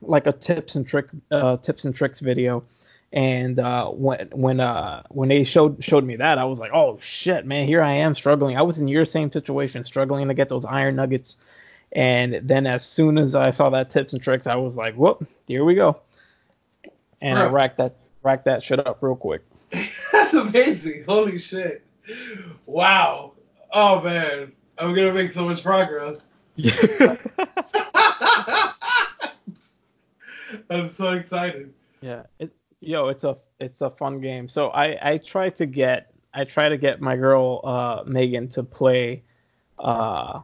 [0.01, 2.63] like a tips and trick uh tips and tricks video,
[3.13, 6.97] and uh when when uh when they showed showed me that I was like, oh
[7.01, 8.57] shit, man, here I am struggling.
[8.57, 11.37] I was in your same situation, struggling to get those iron nuggets,
[11.91, 15.27] and then as soon as I saw that tips and tricks, I was like, whoop,
[15.47, 15.99] here we go,
[17.19, 17.51] and I Bruh.
[17.51, 19.41] racked that racked that shit up real quick.
[20.11, 21.05] That's amazing.
[21.07, 21.83] Holy shit.
[22.65, 23.33] Wow.
[23.71, 24.51] Oh man.
[24.77, 26.17] I'm gonna make so much progress.
[30.69, 31.73] I'm so excited.
[32.01, 34.47] Yeah, it, yo, it's a it's a fun game.
[34.47, 38.63] So I I try to get I try to get my girl uh Megan to
[38.63, 39.23] play
[39.79, 40.41] uh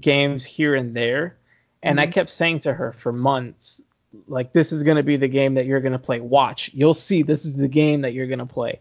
[0.00, 1.36] games here and there,
[1.82, 2.12] and I Mhm.
[2.12, 3.82] kept saying to her for months
[4.28, 6.20] like this is gonna be the game that you're gonna play.
[6.20, 8.80] Watch, you'll see this is the game that you're gonna play.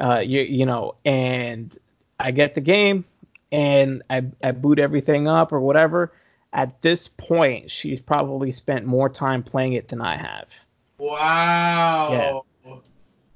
[0.00, 1.76] Uh, you you know, and
[2.20, 3.04] I get the game
[3.50, 6.12] and I I boot everything up or whatever.
[6.52, 10.64] At this point, she's probably spent more time playing it than I have
[10.98, 12.44] Wow.
[12.64, 12.74] Yeah.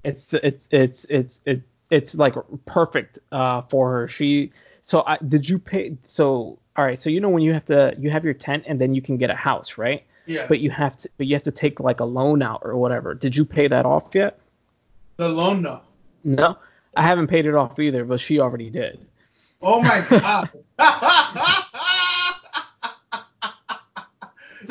[0.05, 2.35] it's it's it's it's it, it's like
[2.67, 4.51] perfect uh for her she
[4.85, 7.95] so I, did you pay so all right so you know when you have to
[7.99, 10.47] you have your tent and then you can get a house right Yeah.
[10.49, 13.15] but you have to but you have to take like a loan out or whatever
[13.15, 14.39] did you pay that off yet
[15.19, 15.81] the loan no.
[16.25, 16.57] no
[16.97, 19.07] i haven't paid it off either but she already did
[19.65, 20.51] Oh my god.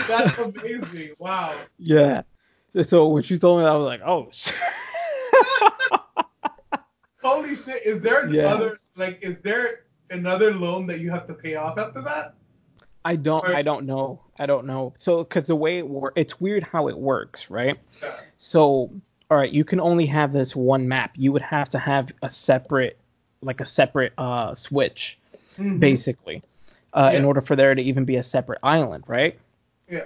[0.08, 1.12] That's amazing.
[1.20, 1.54] Wow.
[1.78, 2.22] yeah
[2.84, 4.56] so when she told me that i was like oh shit.
[7.22, 7.86] Holy shit.
[7.86, 8.48] Is there Yeah.
[8.48, 12.34] other like is there another loan that you have to pay off after that?
[13.06, 14.22] I don't Or- I don't know.
[14.40, 14.94] I don't know.
[14.98, 17.78] So cuz the way it works it's weird how it works, right?
[18.02, 18.12] Yeah.
[18.38, 18.90] So
[19.30, 21.12] all right, you can only have this one map.
[21.16, 22.98] You would have to have a separate
[23.42, 25.20] like a separate uh switch
[25.58, 25.80] Mhm.
[25.80, 26.42] basically.
[26.94, 29.40] Uh, in order for there to even be a separate island, right?
[29.92, 30.06] Yeah.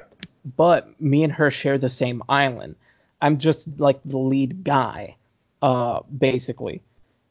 [0.57, 2.75] But me and her share the same island.
[3.21, 5.15] I'm just like the lead guy,
[5.61, 6.81] uh, basically.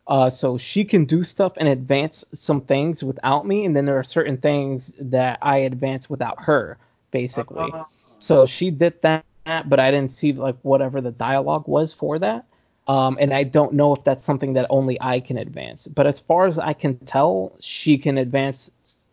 [0.06, 3.98] Uh, so she can do stuff and advance some things without me, and then there
[3.98, 6.78] are certain things that I advance without her,
[7.10, 7.70] basically.
[7.72, 7.84] Uh,
[8.18, 9.24] So she did that,
[9.68, 12.44] but I didn't see like whatever the dialogue was for that.
[12.86, 15.88] Um, and I don't know if that's something that only I can advance.
[15.88, 18.70] But as far as I can tell, she can advance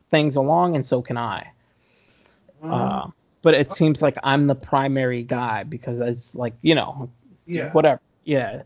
[0.09, 1.51] things along, and so can I.
[2.63, 3.07] Uh,
[3.41, 7.09] but it seems like I'm the primary guy because it's like you know
[7.45, 7.71] yeah.
[7.71, 8.01] whatever.
[8.23, 8.63] Yeah.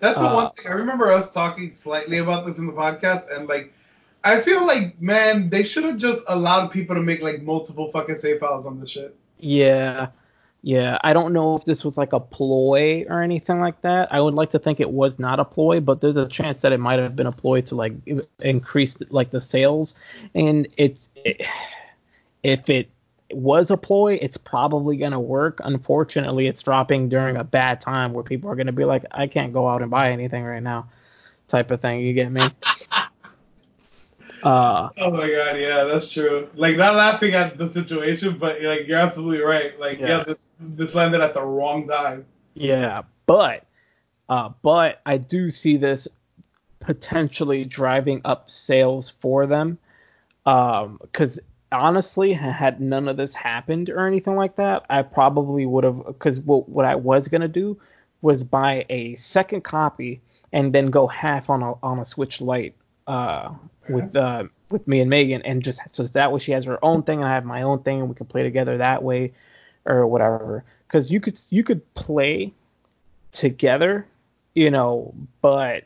[0.00, 3.34] That's the Uh, one thing I remember us talking slightly about this in the podcast,
[3.34, 3.72] and like,
[4.22, 8.18] I feel like man, they should have just allowed people to make like multiple fucking
[8.18, 9.16] save files on this shit.
[9.38, 10.08] Yeah.
[10.62, 10.98] Yeah.
[11.02, 14.12] I don't know if this was like a ploy or anything like that.
[14.12, 16.72] I would like to think it was not a ploy, but there's a chance that
[16.72, 17.92] it might have been a ploy to like
[18.40, 19.94] increase like the sales.
[20.34, 21.46] And it's it,
[22.42, 22.90] if it
[23.32, 25.60] was a ploy, it's probably gonna work.
[25.64, 29.52] Unfortunately, it's dropping during a bad time where people are gonna be like, I can't
[29.52, 30.88] go out and buy anything right now,
[31.46, 32.00] type of thing.
[32.00, 32.50] You get me?
[34.42, 36.48] Uh, Oh my god, yeah, that's true.
[36.54, 39.78] Like not laughing at the situation, but like you're absolutely right.
[39.80, 40.22] Like yeah, Yeah.
[40.24, 42.24] this this landed at the wrong time.
[42.54, 43.66] Yeah, but
[44.28, 46.06] uh, but I do see this
[46.78, 49.78] potentially driving up sales for them.
[50.46, 51.40] Um, because
[51.72, 56.04] honestly, had none of this happened or anything like that, I probably would have.
[56.06, 57.78] Because what what I was gonna do
[58.22, 60.20] was buy a second copy
[60.52, 62.74] and then go half on a on a Switch Lite.
[63.06, 63.54] Uh,
[63.88, 67.02] with uh with me and Megan, and just so that way she has her own
[67.02, 69.32] thing, and I have my own thing, and we can play together that way,
[69.86, 70.64] or whatever.
[70.86, 72.52] Because you could you could play
[73.32, 74.06] together,
[74.54, 75.84] you know, but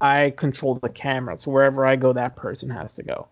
[0.00, 3.28] I control the camera, so wherever I go, that person has to go,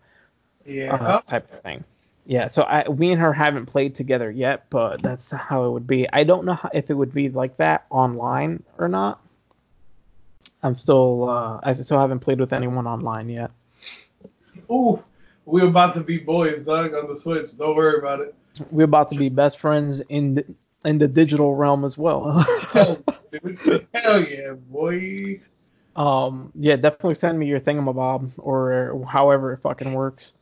[0.65, 0.93] Yeah.
[0.93, 1.83] uh, type of thing.
[2.25, 5.87] Yeah, so I we and her haven't played together yet, but that's how it would
[5.87, 6.07] be.
[6.11, 9.21] I don't know how, if it would be like that online or not.
[10.61, 13.51] I'm still uh, I still haven't played with anyone online yet.
[14.71, 15.03] Ooh,
[15.45, 17.57] we're about to be boys, dog, on the Switch.
[17.57, 18.33] Don't worry about it.
[18.71, 20.45] We're about to be best friends in the,
[20.85, 22.45] in the digital realm as well.
[22.73, 23.03] Hell.
[23.93, 25.41] Hell yeah, boy.
[25.95, 30.33] um, yeah, definitely send me your thingamabob or however it fucking works.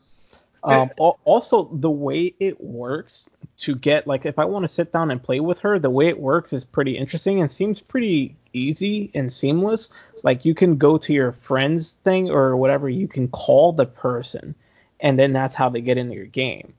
[0.64, 0.92] Um,
[1.26, 5.22] also, the way it works to get like if I want to sit down and
[5.22, 9.32] play with her, the way it works is pretty interesting and seems pretty easy and
[9.32, 9.90] seamless.
[10.24, 14.54] Like you can go to your friends thing or whatever, you can call the person,
[15.00, 16.74] and then that's how they get into your game,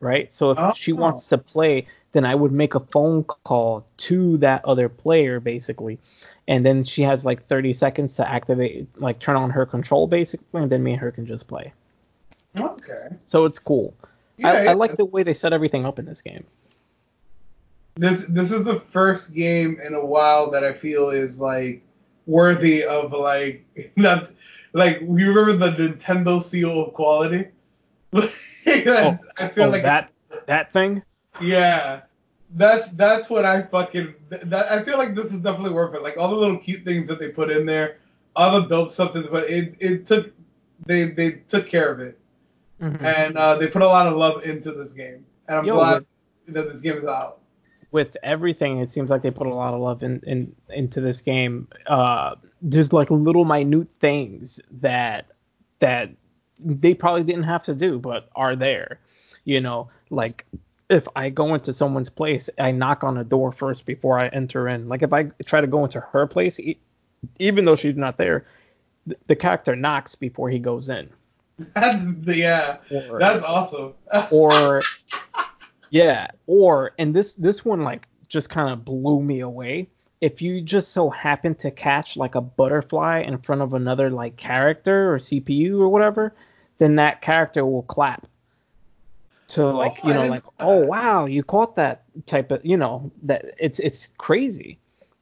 [0.00, 0.32] right?
[0.32, 0.96] So if she Oh.
[0.96, 5.98] wants to play, then I would make a phone call to that other player basically,
[6.46, 10.62] and then she has like 30 seconds to activate, like turn on her control basically,
[10.62, 11.72] and then me and her can just play.
[12.58, 13.16] Okay.
[13.26, 13.94] So it's cool.
[14.36, 14.64] Yeah, I.
[14.66, 16.44] I like the way they set everything up in this game.
[17.96, 21.82] This this is the first game in a while that I feel is like
[22.26, 23.64] worthy of like
[23.96, 24.32] not
[24.72, 27.48] like you remember the Nintendo seal of quality.
[28.14, 30.10] I oh, feel oh, like that
[30.46, 31.02] that thing.
[31.40, 32.02] yeah,
[32.54, 36.02] that's that's what I fucking that I feel like this is definitely worth it.
[36.02, 37.98] Like all the little cute things that they put in there,
[38.34, 40.32] all the dope stuff that but it it took
[40.86, 42.18] they they took care of it
[42.80, 46.06] and uh, they put a lot of love into this game and I'm Yo, glad
[46.48, 47.40] that this game is out.
[47.90, 51.20] With everything, it seems like they put a lot of love in, in into this
[51.20, 51.68] game.
[51.86, 55.26] Uh, there's like little minute things that
[55.78, 56.10] that
[56.58, 59.00] they probably didn't have to do, but are there.
[59.44, 60.44] You know, like
[60.88, 64.68] if I go into someone's place, I knock on a door first before I enter
[64.68, 64.88] in.
[64.88, 66.58] Like if I try to go into her place,
[67.38, 68.46] even though she's not there,
[69.26, 71.10] the character knocks before he goes in.
[71.74, 72.78] That's the yeah.
[72.90, 73.94] Or- That's awesome.
[74.30, 74.82] or
[75.90, 79.88] yeah or and this this one like just kind of blew me away
[80.20, 84.36] if you just so happen to catch like a butterfly in front of another like
[84.36, 86.34] character or cpu or whatever
[86.78, 88.26] then that character will clap
[89.46, 92.76] to oh, like Oh, you know like oh wow you caught that type of you
[92.76, 94.78] know that it's it's crazy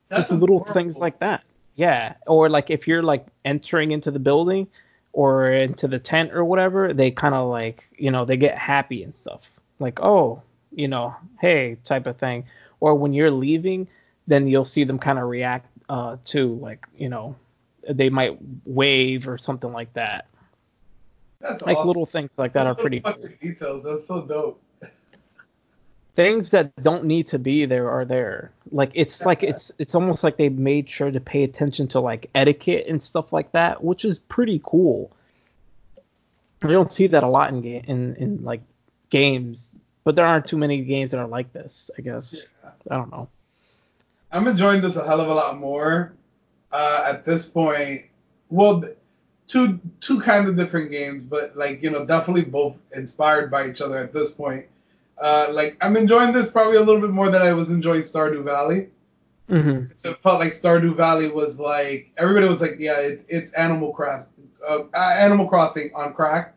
[0.09, 0.73] That's just little adorable.
[0.75, 1.43] things like that.
[1.75, 4.69] Yeah, or like if you're like entering into the building
[5.13, 9.03] or into the tent or whatever, they kind of like you know they get happy
[9.03, 9.51] and stuff.
[9.79, 10.43] Like oh,
[10.75, 12.45] you know, hey type of thing.
[12.81, 13.89] Or when you're leaving,
[14.27, 17.37] then you'll see them kind of react uh, to like you know
[17.89, 20.27] they might wave or something like that.
[21.41, 21.87] That's Like awesome.
[21.89, 23.15] little things like that are Those pretty cool.
[23.41, 23.83] details.
[23.85, 24.63] That's so dope.
[26.15, 28.53] Things that don't need to be there are there.
[28.71, 32.31] Like it's like it's it's almost like they made sure to pay attention to like
[32.35, 35.11] etiquette and stuff like that, which is pretty cool.
[36.63, 38.63] You don't see that a lot in ga- in in like
[39.11, 41.91] games, but there aren't too many games that are like this.
[41.99, 42.71] I guess yeah.
[42.91, 43.29] I don't know.
[44.31, 46.15] I'm enjoying this a hell of a lot more
[46.71, 48.07] uh, at this point.
[48.49, 48.85] Well,
[49.47, 53.81] two two kind of different games, but like you know, definitely both inspired by each
[53.81, 54.67] other at this point.
[55.23, 58.45] Uh, like I'm enjoying this probably a little bit more than I was enjoying Stardew
[58.45, 58.89] Valley.
[59.49, 63.53] hmm So it felt like Stardew Valley was like everybody was like, yeah, it's it's
[63.53, 66.55] Animal Crossing, uh, Animal Crossing on crack.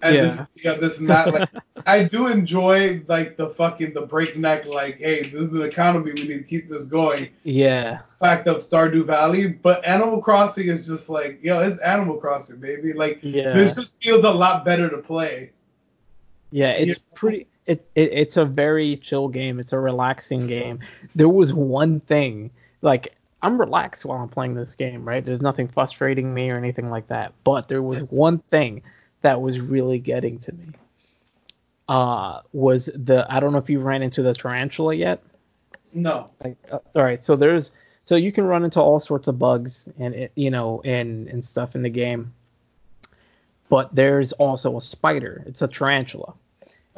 [0.00, 0.22] And Yeah.
[0.62, 1.32] this, this and that.
[1.34, 1.48] Like,
[1.86, 6.22] I do enjoy like the fucking the breakneck, like, hey, this is an economy, we
[6.28, 7.30] need to keep this going.
[7.44, 12.58] Yeah, Fact of Stardew Valley, but Animal Crossing is just like, yo, it's Animal Crossing,
[12.60, 12.92] baby.
[12.92, 15.50] Like, yeah, this just feels a lot better to play.
[16.52, 16.70] yeah.
[16.72, 17.04] It's Yeah.
[17.14, 17.46] pretty.
[17.68, 19.60] It, it it's a very chill game.
[19.60, 20.80] It's a relaxing game.
[21.14, 22.50] There was one thing
[22.82, 25.24] like I'm relaxed while I'm playing this game, right?
[25.24, 27.34] There's nothing frustrating me or anything like that.
[27.44, 28.82] But there was one thing
[29.22, 30.66] that was really getting to me.
[31.88, 35.22] Uh, was the I don't know if you ran into the tarantula yet.
[35.94, 36.30] No.
[36.42, 37.72] Like, uh, all right, so there's
[38.04, 41.44] so you can run into all sorts of bugs and it, you know and and
[41.44, 42.34] stuff in the game.
[43.68, 45.44] But there's also a spider.
[45.46, 46.34] It's a tarantula.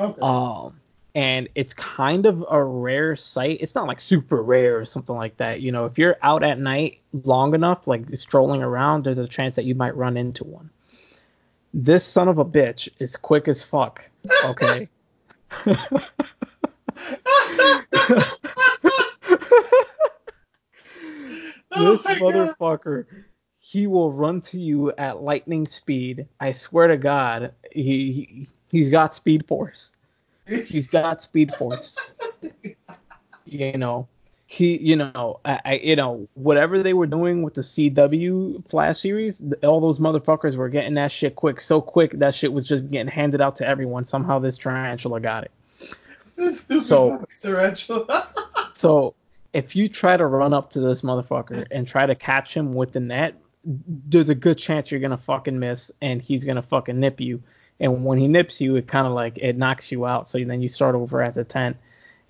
[0.00, 0.20] Okay.
[0.20, 0.80] Um,
[1.14, 3.58] and it's kind of a rare sight.
[3.60, 5.60] It's not like super rare or something like that.
[5.60, 9.56] You know, if you're out at night long enough, like strolling around, there's a chance
[9.56, 10.70] that you might run into one.
[11.74, 14.08] This son of a bitch is quick as fuck.
[14.44, 14.88] Okay.
[21.72, 22.20] Oh this God.
[22.20, 23.06] motherfucker,
[23.58, 26.26] he will run to you at lightning speed.
[26.40, 29.92] I swear to God, he, he he's got speed force.
[30.66, 31.94] He's got speed force.
[33.44, 34.08] You know,
[34.46, 38.98] he, you know, I, I, you know, whatever they were doing with the CW Flash
[38.98, 42.66] series, th- all those motherfuckers were getting that shit quick, so quick that shit was
[42.66, 44.04] just getting handed out to everyone.
[44.04, 45.52] Somehow this tarantula got it.
[46.36, 48.28] This So- tarantula.
[48.74, 49.14] So
[49.52, 52.92] if you try to run up to this motherfucker and try to catch him with
[52.92, 57.20] the net, there's a good chance you're gonna fucking miss, and he's gonna fucking nip
[57.20, 57.42] you.
[57.80, 60.28] And when he nips you, it kind of like it knocks you out.
[60.28, 61.78] So then you start over at the tent.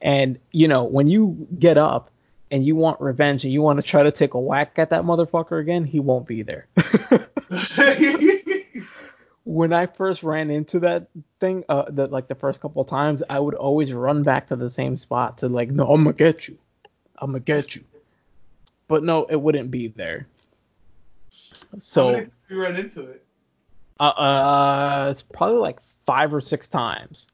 [0.00, 2.10] And you know when you get up
[2.50, 5.02] and you want revenge and you want to try to take a whack at that
[5.02, 6.66] motherfucker again, he won't be there.
[9.44, 13.22] when I first ran into that thing, uh, that like the first couple of times,
[13.28, 16.48] I would always run back to the same spot to like, no, I'm gonna get
[16.48, 16.56] you,
[17.18, 17.84] I'm gonna get you.
[18.88, 20.26] But no, it wouldn't be there.
[21.78, 22.26] So.
[22.48, 23.24] You run into it?
[24.00, 27.28] Uh, uh, it's probably like five or six times.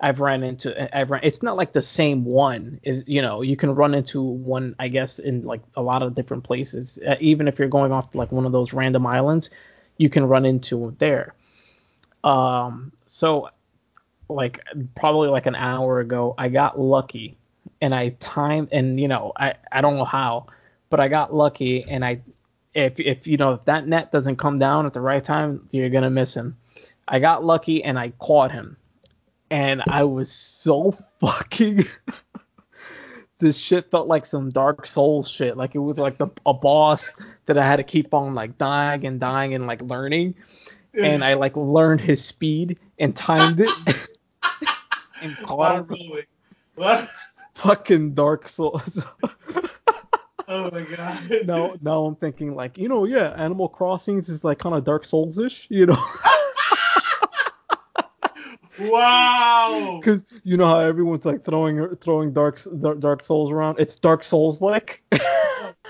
[0.00, 0.96] I've run into.
[0.96, 1.20] I've run.
[1.22, 2.80] It's not like the same one.
[2.82, 4.74] Is you know you can run into one.
[4.78, 6.98] I guess in like a lot of different places.
[7.06, 9.50] Uh, even if you're going off to like one of those random islands,
[9.98, 11.34] you can run into there.
[12.24, 12.92] Um.
[13.06, 13.50] So,
[14.28, 14.60] like
[14.94, 17.36] probably like an hour ago, I got lucky,
[17.80, 18.68] and I timed.
[18.72, 20.46] And you know I I don't know how,
[20.90, 22.20] but I got lucky, and I
[22.76, 25.88] if if you know if that net doesn't come down at the right time, you're
[25.88, 26.56] gonna miss him.
[27.08, 28.76] I got lucky and I caught him,
[29.50, 31.84] and I was so fucking.
[33.38, 35.56] this shit felt like some Dark Souls shit.
[35.56, 37.12] Like it was like the a boss
[37.46, 40.34] that I had to keep on like dying and dying and like learning,
[40.92, 43.70] and I like learned his speed and timed it.
[45.22, 45.96] and caught him.
[46.74, 47.08] What?
[47.54, 49.02] Fucking Dark Souls.
[50.48, 51.18] Oh my god.
[51.46, 55.04] now, now I'm thinking like, you know, yeah, Animal Crossings is like kind of Dark
[55.04, 55.98] Souls-ish, you know.
[58.80, 60.00] wow.
[60.00, 62.60] Because you know how everyone's like throwing throwing Dark
[63.00, 63.80] Dark Souls around.
[63.80, 65.02] It's Dark Souls like.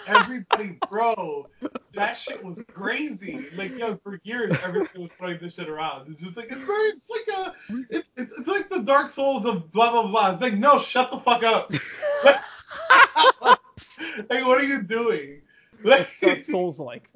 [0.09, 1.48] Everybody, bro,
[1.94, 3.44] that shit was crazy.
[3.57, 6.09] Like, yo, for years, everybody was throwing this shit around.
[6.09, 7.52] It's just like it's very, it's like a,
[7.90, 10.34] it's, it's, it's like the Dark Souls of blah blah blah.
[10.34, 11.72] It's like, no, shut the fuck up.
[14.30, 15.42] like, what are you doing?
[15.82, 17.10] Like, Dark Souls like,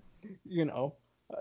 [0.45, 0.95] you know,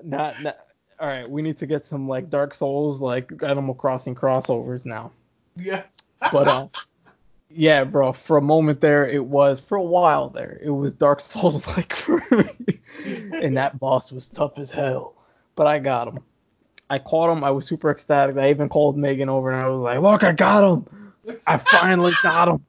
[0.04, 0.58] not, not.
[1.00, 5.12] All right, we need to get some like Dark Souls like Animal Crossing crossovers now.
[5.56, 5.84] Yeah.
[6.32, 6.68] but uh,
[7.50, 8.12] yeah, bro.
[8.12, 10.60] For a moment there, it was for a while there.
[10.62, 12.80] It was Dark Souls like for me,
[13.34, 15.16] and that boss was tough as hell.
[15.56, 16.20] But I got him.
[16.90, 17.44] I caught him.
[17.44, 18.38] I was super ecstatic.
[18.38, 21.14] I even called Megan over and I was like, "Look, I got him!
[21.48, 22.66] I finally got him!"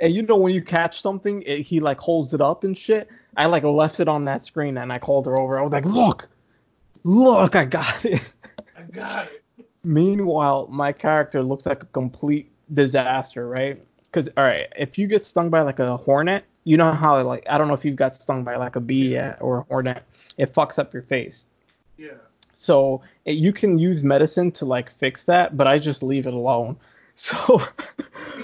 [0.00, 3.08] And you know when you catch something, it, he like holds it up and shit.
[3.36, 5.58] I like left it on that screen and I called her over.
[5.58, 6.28] I was like, "Look,
[7.04, 8.32] look, I got it."
[8.76, 9.42] I got it.
[9.84, 13.80] Meanwhile, my character looks like a complete disaster, right?
[14.04, 17.44] Because all right, if you get stung by like a hornet, you know how like
[17.48, 19.62] I don't know if you've got stung by like a bee yet uh, or a
[19.62, 20.02] hornet,
[20.36, 21.44] it fucks up your face.
[21.96, 22.10] Yeah.
[22.54, 26.34] So it, you can use medicine to like fix that, but I just leave it
[26.34, 26.76] alone.
[27.20, 27.60] So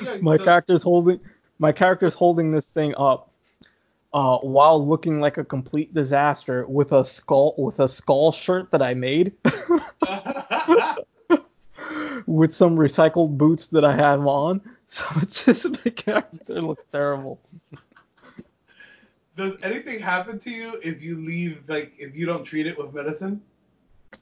[0.03, 1.21] Yeah, my the- character's holding
[1.59, 3.31] my character's holding this thing up
[4.13, 8.83] uh, while looking like a complete disaster with a skull with a skull shirt that
[8.83, 9.33] I made
[12.27, 14.61] with some recycled boots that I have on.
[14.89, 17.41] So it's just my character looks terrible.
[19.37, 22.95] Does anything happen to you if you leave, like, if you don't treat it with
[22.95, 23.43] medicine?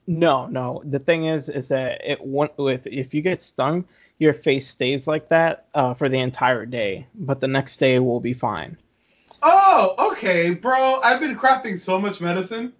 [0.06, 0.82] No, no.
[0.86, 3.84] The thing is, is that it won't, if if you get stung,
[4.18, 8.20] your face stays like that uh, for the entire day, but the next day will
[8.20, 8.76] be fine.
[9.42, 11.00] Oh, okay, bro.
[11.02, 12.72] I've been crafting so much medicine.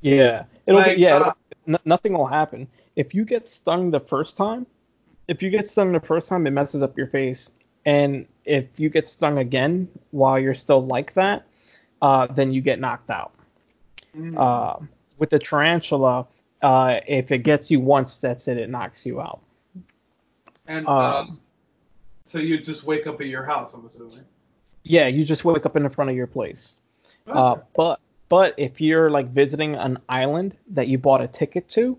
[0.00, 1.16] Yeah, it'll Like, be, yeah.
[1.16, 4.66] uh, it'll- n- nothing will happen if you get stung the first time.
[5.26, 7.50] If you get stung the first time, it messes up your face,
[7.84, 11.44] and if you get stung again while you're still like that,
[12.00, 13.34] uh, then you get knocked out.
[14.16, 14.38] Mm.
[14.38, 14.82] Uh,
[15.18, 16.26] with the tarantula,
[16.62, 18.56] uh, if it gets you once, that's it.
[18.56, 19.40] It knocks you out.
[20.68, 21.26] And um, uh,
[22.26, 24.20] so you just wake up at your house, I'm assuming.
[24.84, 26.76] Yeah, you just wake up in the front of your place.
[27.26, 31.98] Uh, but but if you're like visiting an island that you bought a ticket to,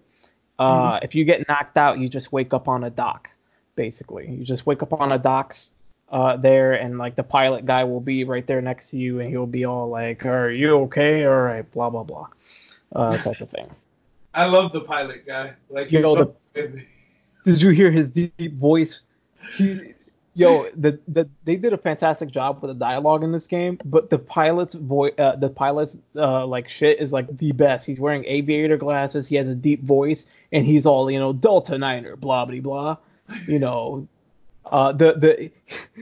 [0.59, 3.29] uh, if you get knocked out, you just wake up on a dock.
[3.75, 5.73] Basically, you just wake up on a docks
[6.11, 9.29] uh, there, and like the pilot guy will be right there next to you, and
[9.29, 11.25] he'll be all like, "Are you okay?
[11.25, 12.27] All right, blah blah blah,"
[12.95, 13.69] uh, type of thing.
[14.33, 15.53] I love the pilot guy.
[15.69, 16.85] Like, You know, good.
[17.45, 19.03] Did you hear his deep voice?
[19.55, 19.93] He,
[20.33, 24.09] yo, the, the they did a fantastic job with the dialogue in this game, but
[24.09, 27.85] the pilot's voice, uh, the pilot's uh, like shit is like the best.
[27.85, 29.27] He's wearing aviator glasses.
[29.27, 32.97] He has a deep voice, and he's all you know Delta Niner, blah blah blah.
[33.47, 34.07] You know,
[34.65, 35.51] uh, the the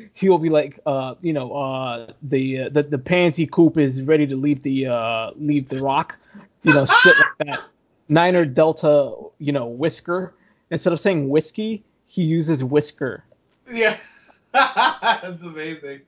[0.14, 4.28] he'll be like, uh, you know, uh, the uh, the the pansy coop is ready
[4.28, 6.18] to leave the uh leave the rock,
[6.64, 7.64] you know, shit like that.
[8.10, 10.34] Niner Delta, you know, whisker.
[10.72, 13.24] Instead of saying whiskey, he uses whisker.
[13.72, 13.97] Yeah.
[14.53, 16.01] That's amazing.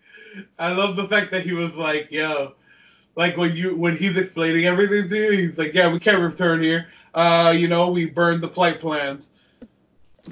[0.57, 2.53] I love the fact that he was like, yo,
[3.15, 6.63] like when you when he's explaining everything to you, he's like, yeah, we can't return
[6.63, 6.87] here.
[7.13, 9.29] Uh, you know, we burned the flight plans.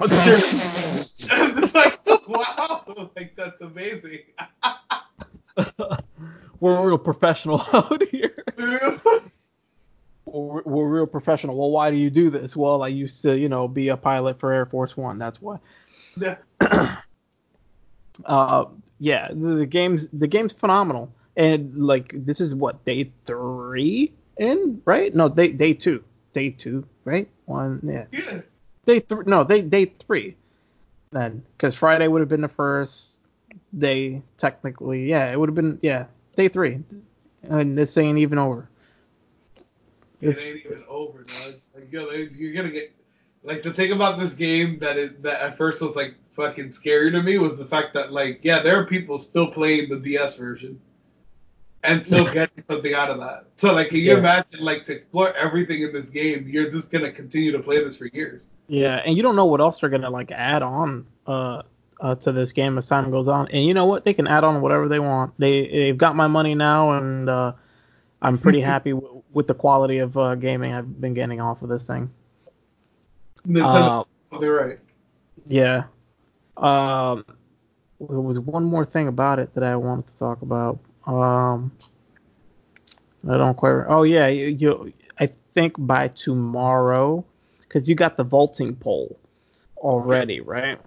[0.00, 2.84] I'm just like, wow,
[3.16, 4.20] like that's amazing.
[6.60, 8.44] we're real professional out here.
[10.32, 11.56] We're, we're real professional.
[11.56, 12.56] Well, why do you do this?
[12.56, 15.18] Well, I used to, you know, be a pilot for Air Force One.
[15.18, 15.58] That's why.
[16.16, 16.36] Yeah.
[18.24, 18.64] Uh,
[18.98, 24.82] yeah, the, the game's the game's phenomenal, and like this is what day three in,
[24.84, 25.14] right?
[25.14, 26.02] No, day day two,
[26.32, 27.28] day two, right?
[27.46, 28.06] One, yeah.
[28.10, 28.40] Yeah.
[28.84, 30.36] Day three, no, day day three.
[31.10, 33.20] Then, because Friday would have been the first
[33.76, 35.08] day technically.
[35.08, 36.06] Yeah, it would have been yeah
[36.36, 36.82] day three,
[37.42, 38.68] and this ain't even over.
[40.20, 41.54] It's- it ain't even over, dog.
[41.74, 42.92] Like, yo, you're gonna get
[43.44, 47.10] like the thing about this game that is that at first was like fucking scary
[47.10, 50.36] to me was the fact that like yeah, there are people still playing the DS
[50.36, 50.80] version
[51.84, 53.46] and still getting something out of that.
[53.56, 54.18] So like, can you Yeah.
[54.18, 56.48] imagine like to explore everything in this game?
[56.48, 58.46] You're just gonna continue to play this for years.
[58.68, 61.62] Yeah, and you don't know what else they're gonna like add on uh,
[62.00, 63.48] uh to this game as time goes on.
[63.48, 64.04] And you know what?
[64.04, 65.32] They can add on whatever they want.
[65.38, 67.52] They they've got my money now, and uh,
[68.20, 71.68] I'm pretty happy w- with the quality of uh, gaming I've been getting off of
[71.68, 72.10] this thing.
[73.46, 74.78] Nintendo, Uh, they're right.
[75.46, 75.84] yeah.
[76.56, 77.24] Um,
[78.00, 80.78] there was one more thing about it that I wanted to talk about.
[81.06, 81.72] Um,
[83.28, 83.84] I don't quite.
[83.88, 84.92] Oh yeah, you, you.
[85.20, 87.24] I think by tomorrow,
[87.62, 89.18] because you got the vaulting pole
[89.78, 90.80] already, right?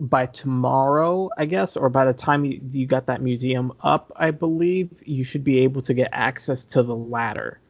[0.00, 4.32] By tomorrow, I guess, or by the time you, you got that museum up, I
[4.32, 7.60] believe you should be able to get access to the ladder.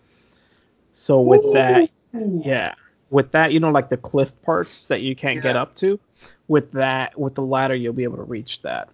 [0.95, 2.75] So with that, yeah,
[3.11, 6.01] with that, you know, like the cliff parts that you can't get up to.
[6.49, 8.89] With that, with the ladder, you'll be able to reach that.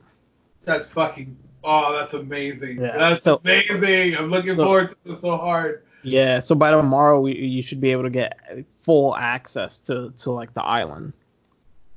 [0.64, 1.36] That's fucking.
[1.62, 2.80] Oh, that's amazing.
[2.80, 2.96] Yeah.
[2.96, 4.16] That's So- amazing.
[4.16, 5.84] I'm looking So- forward to this so hard.
[6.02, 8.38] Yeah, so by tomorrow, we, you should be able to get
[8.80, 11.12] full access to to like the island,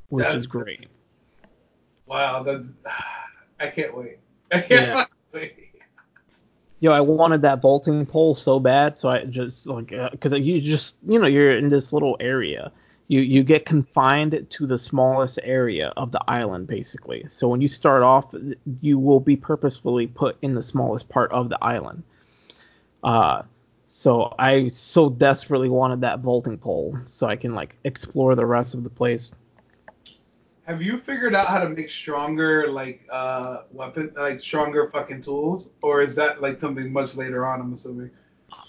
[0.09, 0.87] which That's- is great.
[2.05, 2.69] Wow, that's.
[3.59, 4.17] I can't wait.
[4.51, 5.05] I can't Yeah.
[5.33, 5.69] wait.
[6.79, 10.97] Yo, I wanted that vaulting pole so bad, so I just like because you just
[11.07, 12.73] you know you're in this little area.
[13.07, 17.25] You you get confined to the smallest area of the island basically.
[17.29, 18.33] So when you start off,
[18.81, 22.03] you will be purposefully put in the smallest part of the island.
[23.01, 23.43] Uh,
[23.87, 28.73] so I so desperately wanted that vaulting pole so I can like explore the rest
[28.73, 29.31] of the place.
[30.65, 35.71] Have you figured out how to make stronger like uh weapon like stronger fucking tools?
[35.81, 38.11] Or is that like something much later on, I'm assuming?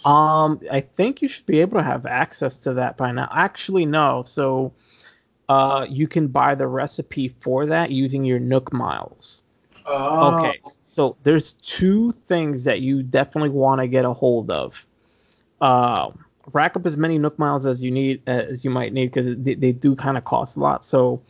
[0.04, 3.28] Um, I think you should be able to have access to that by now.
[3.32, 4.22] Actually, no.
[4.26, 4.72] So,
[5.48, 9.40] uh, you can buy the recipe for that using your Nook miles.
[9.86, 10.60] Oh, Okay.
[10.88, 14.86] So there's two things that you definitely want to get a hold of.
[15.60, 16.12] Uh,
[16.52, 19.54] rack up as many Nook miles as you need as you might need because they,
[19.54, 20.84] they do kind of cost a lot.
[20.84, 21.20] So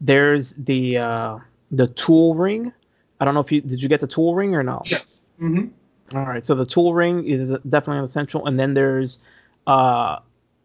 [0.00, 1.38] there's the uh,
[1.70, 2.72] the tool ring.
[3.20, 4.82] I don't know if you did you get the tool ring or no.
[4.86, 5.24] Yes.
[5.40, 6.16] Mm-hmm.
[6.16, 9.18] All right, so the tool ring is definitely essential, and then there's,
[9.66, 10.20] uh,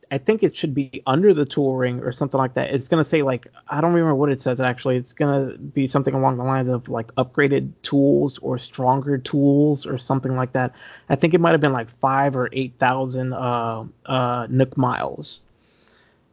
[0.09, 2.69] I think it should be under the tool ring or something like that.
[2.73, 4.95] It's gonna say like I don't remember what it says actually.
[4.97, 9.97] It's gonna be something along the lines of like upgraded tools or stronger tools or
[9.97, 10.73] something like that.
[11.09, 15.41] I think it might have been like five or eight thousand uh, uh, Nook miles.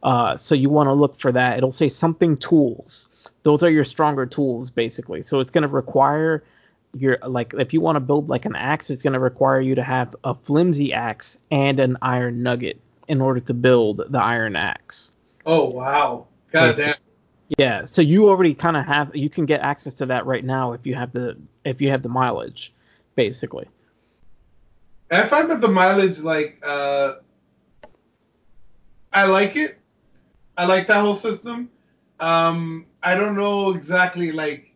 [0.03, 1.57] Uh, so you want to look for that.
[1.57, 3.07] It'll say something tools.
[3.43, 5.21] Those are your stronger tools basically.
[5.21, 6.43] So it's gonna require
[6.93, 9.75] your like if you want to build like an axe, it's going to require you
[9.75, 14.55] to have a flimsy axe and an iron nugget in order to build the iron
[14.55, 15.11] axe.
[15.45, 16.27] Oh wow.
[16.51, 16.95] God damn.
[17.57, 20.73] Yeah, so you already kind of have you can get access to that right now
[20.73, 22.73] if you have the if you have the mileage,
[23.15, 23.67] basically.
[25.09, 27.15] If I find that the mileage, like, uh,
[29.11, 29.77] I like it.
[30.57, 31.69] I like that whole system.
[32.19, 34.71] Um, I don't know exactly, like,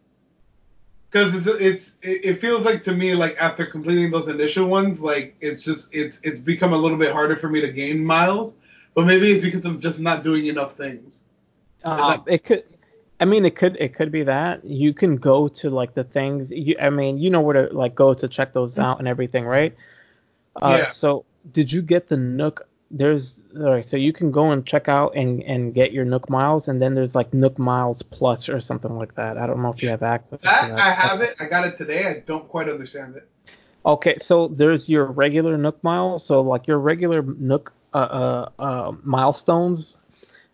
[1.11, 5.35] because it's it's it, feels like to me like after completing those initial ones, like
[5.39, 8.57] it's just it's it's become a little bit harder for me to gain miles.
[8.95, 11.23] But maybe it's because I'm just not doing enough things.
[11.83, 12.63] Uh, it could,
[13.19, 16.51] I mean, it could it could be that you can go to like the things.
[16.51, 19.45] You, I mean, you know where to like go to check those out and everything,
[19.45, 19.75] right?
[20.61, 20.87] Uh, Yeah.
[20.87, 22.67] So did you get the Nook?
[22.97, 23.85] There's all right.
[23.85, 26.93] So you can go and check out and and get your Nook miles, and then
[26.93, 29.37] there's like Nook miles plus or something like that.
[29.37, 30.39] I don't know if you have access.
[30.41, 30.79] That to that.
[30.79, 31.35] I have it.
[31.41, 32.07] I got it today.
[32.07, 33.27] I don't quite understand it.
[33.85, 36.25] Okay, so there's your regular Nook miles.
[36.25, 39.99] So like your regular Nook uh, uh, uh, milestones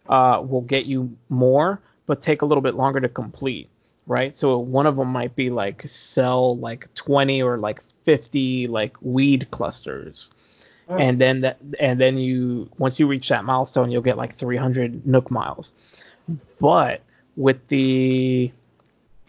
[0.09, 3.69] uh, will get you more, but take a little bit longer to complete,
[4.05, 4.35] right?
[4.35, 9.49] So one of them might be like sell like 20 or like 50 like weed
[9.51, 10.31] clusters.
[10.99, 15.05] And then that and then you once you reach that milestone, you'll get like 300
[15.05, 15.71] Nook miles.
[16.59, 17.01] But
[17.35, 18.51] with the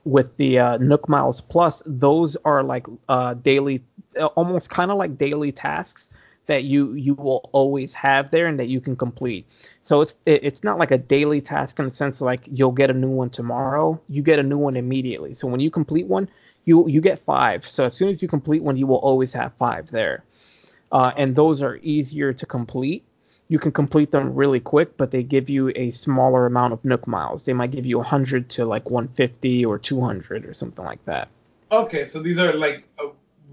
[0.05, 3.83] with the uh, Nook Miles Plus, those are like uh, daily,
[4.19, 6.11] uh, almost kind of like daily tasks
[6.47, 9.47] that you you will always have there and that you can complete.
[9.85, 12.91] So it's it, it's not like a daily task in the sense like you'll get
[12.91, 14.01] a new one tomorrow.
[14.09, 15.35] You get a new one immediately.
[15.35, 16.29] So when you complete one,
[16.65, 17.67] you you get five.
[17.67, 20.25] So as soon as you complete one, you will always have five there.
[20.93, 23.05] Uh, and those are easier to complete.
[23.49, 27.07] You can complete them really quick, but they give you a smaller amount of Nook
[27.07, 27.45] miles.
[27.45, 31.28] They might give you 100 to like 150 or 200 or something like that.
[31.70, 32.84] Okay, so these are like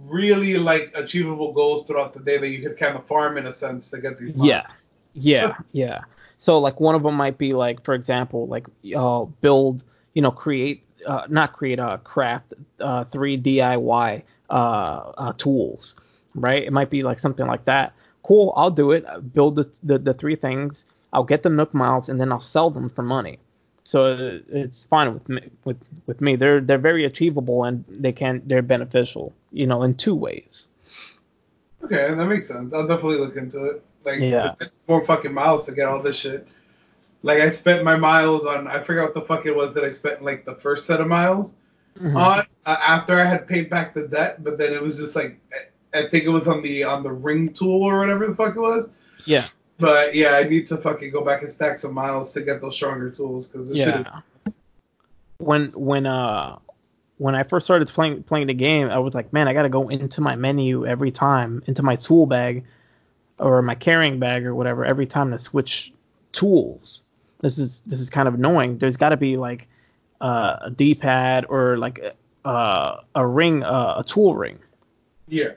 [0.05, 3.53] really like achievable goals throughout the day that you could kind of farm in a
[3.53, 4.35] sense to get these.
[4.35, 4.47] Miles.
[4.47, 4.67] Yeah,
[5.13, 6.01] yeah, yeah.
[6.37, 9.83] So like one of them might be like, for example, like uh, build,
[10.13, 15.95] you know, create, uh, not create, uh, craft uh, three DIY uh, uh, tools,
[16.35, 16.63] right?
[16.63, 17.93] It might be like something like that.
[18.23, 19.05] Cool, I'll do it.
[19.33, 20.85] Build the, the, the three things.
[21.13, 23.39] I'll get the Nook miles and then I'll sell them for money.
[23.83, 25.41] So it's fine with me.
[25.65, 29.95] With with me, they're they're very achievable and they can they're beneficial, you know, in
[29.95, 30.67] two ways.
[31.83, 32.71] Okay, that makes sense.
[32.73, 33.83] I'll definitely look into it.
[34.05, 34.53] Like, Yeah.
[34.87, 36.47] more fucking miles to get all this shit.
[37.23, 39.89] Like, I spent my miles on, I forgot what the fuck it was that I
[39.89, 41.55] spent like the first set of miles
[41.99, 42.15] Mhm.
[42.15, 45.39] on uh, after I had paid back the debt, but then it was just like,
[45.93, 48.59] I think it was on the on the ring tool or whatever the fuck it
[48.59, 48.89] was.
[49.25, 49.45] Yeah,
[49.79, 52.75] But yeah, I need to fucking go back and stack some miles to get those
[52.75, 53.77] stronger tools because is.
[53.77, 54.21] yeah.
[55.37, 56.59] When when uh
[57.17, 59.89] when I first started playing playing the game, I was like, man, I gotta go
[59.89, 62.65] into my menu every time, into my tool bag
[63.39, 65.93] or my carrying bag or whatever, every time to switch
[66.31, 67.01] tools.
[67.39, 68.77] This is this is kind of annoying.
[68.77, 69.67] There's got to be like
[70.19, 74.59] uh, a D-pad or like uh, a ring, uh, a tool ring.
[75.27, 75.51] Yeah.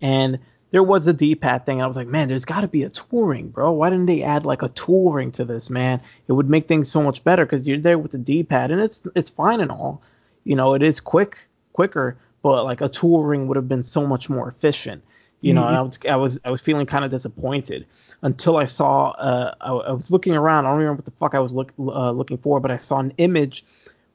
[0.00, 0.38] And
[0.70, 1.80] there was a D-pad thing.
[1.80, 3.70] I was like, man, there's got to be a tool ring, bro.
[3.70, 6.00] Why didn't they add like a tool ring to this, man?
[6.26, 9.00] It would make things so much better because you're there with the D-pad, and it's
[9.14, 10.02] it's fine and all.
[10.42, 11.38] You know, it is quick,
[11.72, 15.02] quicker, but like a tool ring would have been so much more efficient.
[15.40, 17.84] You know, and I was I was I was feeling kind of disappointed
[18.22, 20.64] until I saw uh I, I was looking around.
[20.64, 22.98] I don't remember what the fuck I was look, uh, looking for, but I saw
[22.98, 23.62] an image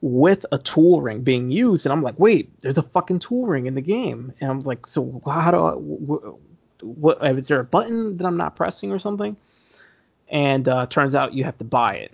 [0.02, 3.66] with a tool ring being used, and I'm like, wait, there's a fucking tool ring
[3.66, 7.64] in the game, and I'm like, so how do I, wh- what is there a
[7.64, 9.36] button that I'm not pressing or something?
[10.28, 12.12] And uh, turns out you have to buy it.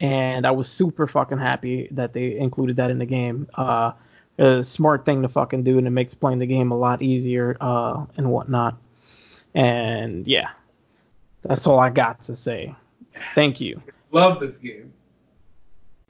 [0.00, 3.48] And I was super fucking happy that they included that in the game.
[3.54, 3.92] Uh,
[4.38, 7.56] a smart thing to fucking do, and it makes playing the game a lot easier
[7.60, 8.76] uh, and whatnot.
[9.54, 10.50] And yeah,
[11.42, 12.74] that's all I got to say.
[13.34, 13.82] Thank you.
[14.10, 14.92] Love this game.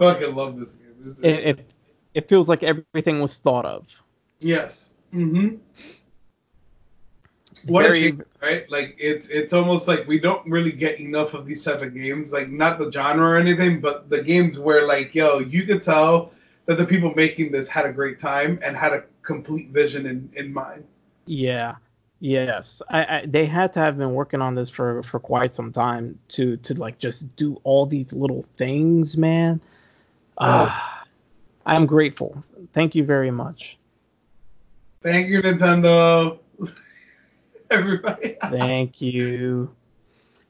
[0.02, 0.94] Fucking love this game.
[1.00, 1.72] This is, It, it
[2.14, 4.02] it feels like everything was thought of.
[4.40, 4.90] yes.
[5.14, 5.56] Mm-hmm.
[7.66, 8.70] What Very- a change, right?
[8.70, 12.32] Like it's it's almost like we don't really get enough of these type of games.
[12.32, 16.32] Like not the genre or anything, but the games where like yo, you could tell
[16.66, 20.28] that the people making this had a great time and had a complete vision in
[20.34, 20.84] in mind.
[21.26, 21.76] Yeah.
[22.20, 22.80] Yes.
[22.88, 26.18] I, I they had to have been working on this for for quite some time
[26.28, 29.60] to to like just do all these little things, man.
[30.42, 30.70] Uh,
[31.66, 32.42] I'm grateful.
[32.72, 33.78] Thank you very much.
[35.02, 36.38] Thank you, Nintendo.
[37.70, 38.36] Everybody.
[38.50, 39.70] Thank you.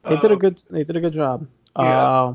[0.05, 1.47] They did a Um, good they did a good job.
[1.79, 2.03] Yeah.
[2.03, 2.35] Uh,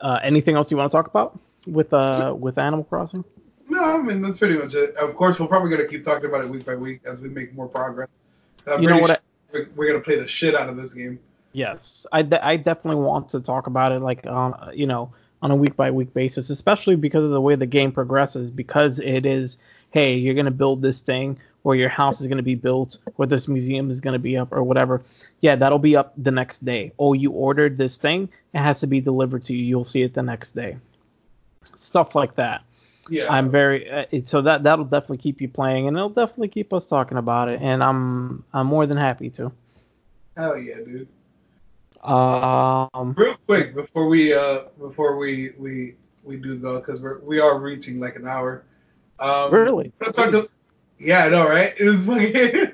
[0.00, 3.24] uh, anything else you want to talk about with uh with Animal Crossing?
[3.68, 4.94] No, I mean that's pretty much it.
[4.98, 7.52] Of course, we're probably gonna keep talking about it week by week as we make
[7.56, 8.08] more progress.
[8.68, 9.08] I'm You know what?
[9.10, 9.18] Sure
[9.52, 11.18] we're, we're gonna play the shit out of this game.
[11.52, 15.12] Yes, I, de- I definitely want to talk about it like on you know
[15.42, 18.50] on a week by week basis, especially because of the way the game progresses.
[18.50, 19.56] Because it is,
[19.90, 23.48] hey, you're gonna build this thing, or your house is gonna be built, or this
[23.48, 25.02] museum is gonna be up, or whatever.
[25.40, 26.92] Yeah, that'll be up the next day.
[26.98, 29.64] Oh, you ordered this thing, it has to be delivered to you.
[29.64, 30.76] You'll see it the next day.
[31.78, 32.62] Stuff like that.
[33.10, 33.32] Yeah.
[33.32, 36.88] I'm very uh, so that that'll definitely keep you playing, and it'll definitely keep us
[36.88, 39.52] talking about it, and I'm I'm more than happy to.
[40.36, 41.08] Hell yeah, dude.
[42.02, 43.14] Um.
[43.16, 47.58] Real quick before we uh before we we we do go because we're we are
[47.58, 48.64] reaching like an hour.
[49.18, 49.92] Um, Really?
[50.02, 50.48] to-
[50.98, 51.72] yeah, I know, right?
[51.78, 52.72] It was fucking.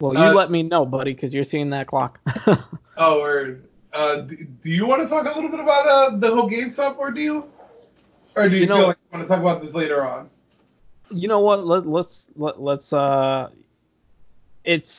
[0.00, 2.20] Well, you Uh, let me know, buddy, because you're seeing that clock.
[2.96, 3.64] oh, word.
[3.92, 6.96] Uh, do, do you want to talk a little bit about uh the whole GameStop
[6.98, 7.48] ordeal,
[8.36, 10.30] or do you, You know- feel like you want to talk about this later on?
[11.10, 11.66] you know what?
[11.66, 13.48] Let, let's let, let's uh,
[14.64, 14.90] it's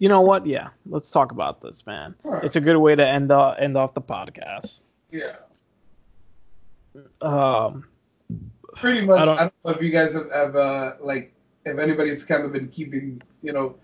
[0.00, 0.46] you know what?
[0.46, 2.16] Yeah, let's talk about this, man.
[2.24, 2.42] Alright.
[2.42, 4.82] It's a good way to end uh, end off the podcast.
[5.12, 5.36] Yeah.
[7.22, 7.84] Um,
[8.74, 9.18] pretty much.
[9.20, 11.32] I I don't- don't, know if you guys have, have uh, like
[11.64, 13.76] if anybody's kind of been keeping you know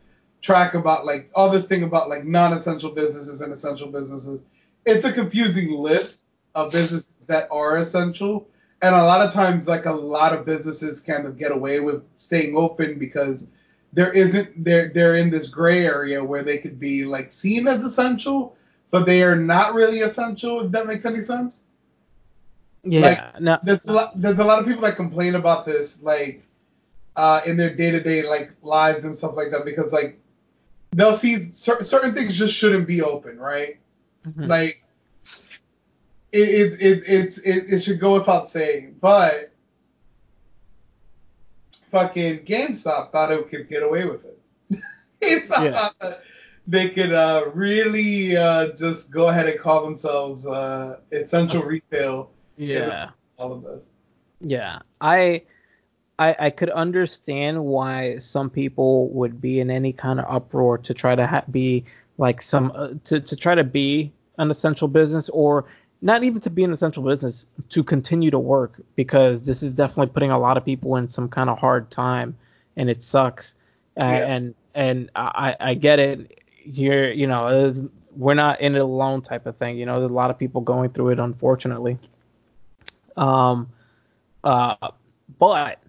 [0.43, 4.43] track about like all this thing about like non-essential businesses and essential businesses.
[4.85, 6.23] It's a confusing list
[6.55, 8.49] of businesses that are essential,
[8.83, 12.03] and a lot of times like a lot of businesses kind of get away with
[12.17, 13.47] staying open because
[13.97, 17.83] there isn't they're they're in this gray area where they could be like seen as
[17.83, 18.57] essential,
[18.91, 20.61] but they are not really essential.
[20.61, 21.65] If that makes any sense.
[22.85, 23.01] Yeah.
[23.01, 26.47] Like, no, There's a lot, there's a lot of people that complain about this, like
[27.17, 30.21] uh, in their day to day like lives and stuff like that, because like
[30.93, 33.79] they'll see cer- certain things just shouldn't be open, right?
[34.29, 34.49] mhm.
[34.49, 34.85] Like
[36.33, 39.53] it it, it it it it should go without saying, but
[41.91, 44.39] fucking GameStop thought it could get away with it.
[45.23, 45.73] GameStop Yeah.
[45.73, 46.23] thought that
[46.67, 52.31] they could uh, really uh, just go ahead and call themselves uh, essential retail.
[52.57, 53.11] yeah.
[53.39, 53.85] All of this.
[54.41, 55.43] Yeah, I,
[56.19, 60.95] I, I could understand why some people would be in any kind of uproar to
[60.95, 61.85] try to ha- be
[62.19, 65.67] like some uh, to to try to be an essential business or
[66.03, 70.13] not even to be an essential business to continue to work because this is definitely
[70.13, 72.37] putting a lot of people in some kind of hard time
[72.77, 73.55] and it sucks.
[73.99, 74.27] Uh, Yeah.
[74.27, 76.43] And and I I get it.
[76.65, 77.75] You're you know
[78.15, 79.79] we're not in it alone type of thing.
[79.79, 81.99] You know there's a lot of people going through it unfortunately.
[83.17, 83.69] Um.
[84.45, 84.77] Uh,
[85.39, 85.81] but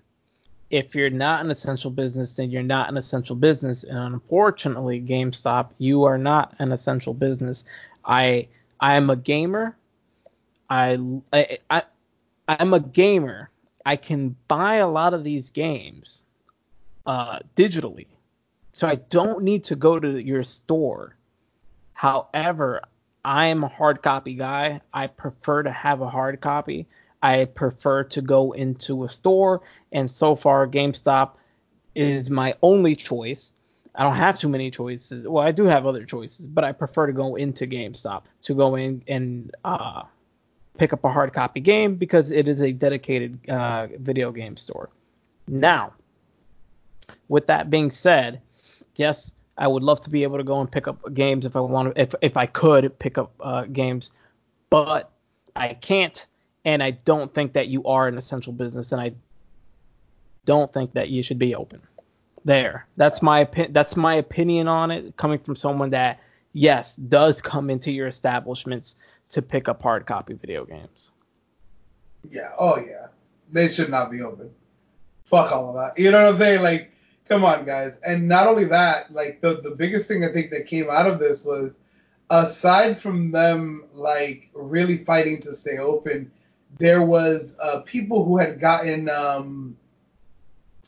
[0.69, 3.83] if you're not an essential business, then you're not an essential business.
[3.83, 7.63] And unfortunately, GameStop, you are not an essential business.
[8.03, 8.47] I
[8.79, 9.75] I am a gamer.
[10.69, 10.97] I
[11.33, 11.83] I, I
[12.47, 13.49] I'm a gamer.
[13.85, 16.25] I can buy a lot of these games
[17.05, 18.07] uh, digitally,
[18.73, 21.15] so I don't need to go to your store.
[21.93, 22.81] However,
[23.23, 24.81] I am a hard copy guy.
[24.93, 26.87] I prefer to have a hard copy.
[27.21, 29.61] I prefer to go into a store,
[29.91, 31.31] and so far, GameStop
[31.95, 33.51] is my only choice.
[33.95, 35.27] I don't have too many choices.
[35.27, 38.75] Well, I do have other choices, but I prefer to go into GameStop to go
[38.75, 40.03] in and uh,
[40.77, 44.89] pick up a hard copy game because it is a dedicated uh, video game store.
[45.47, 45.93] Now,
[47.27, 48.41] with that being said,
[48.95, 51.59] yes, I would love to be able to go and pick up games if I
[51.59, 54.11] want, to, if if I could pick up uh, games,
[54.69, 55.11] but
[55.55, 56.25] I can't,
[56.65, 59.13] and I don't think that you are an essential business, and I
[60.45, 61.81] don't think that you should be open.
[62.45, 66.19] There, that's my opi- that's my opinion on it, coming from someone that
[66.53, 68.95] yes does come into your establishments
[69.29, 71.11] to pick up hard copy video games.
[72.29, 72.51] Yeah.
[72.57, 73.07] Oh yeah.
[73.51, 74.51] They should not be open.
[75.23, 76.01] Fuck all of that.
[76.01, 76.61] You know what I'm saying?
[76.61, 76.91] Like,
[77.27, 77.97] come on, guys.
[78.05, 81.19] And not only that, like the the biggest thing I think that came out of
[81.19, 81.77] this was,
[82.29, 86.31] aside from them like really fighting to stay open,
[86.77, 89.77] there was uh, people who had gotten um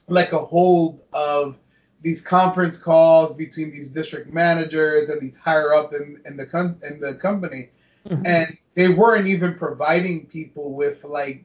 [0.07, 1.57] like a hold of
[2.01, 6.79] these conference calls between these district managers and these higher up in, in the com-
[6.89, 7.69] in the company
[8.08, 8.26] Mm-hmm.
[8.26, 11.43] and they weren't even providing people with like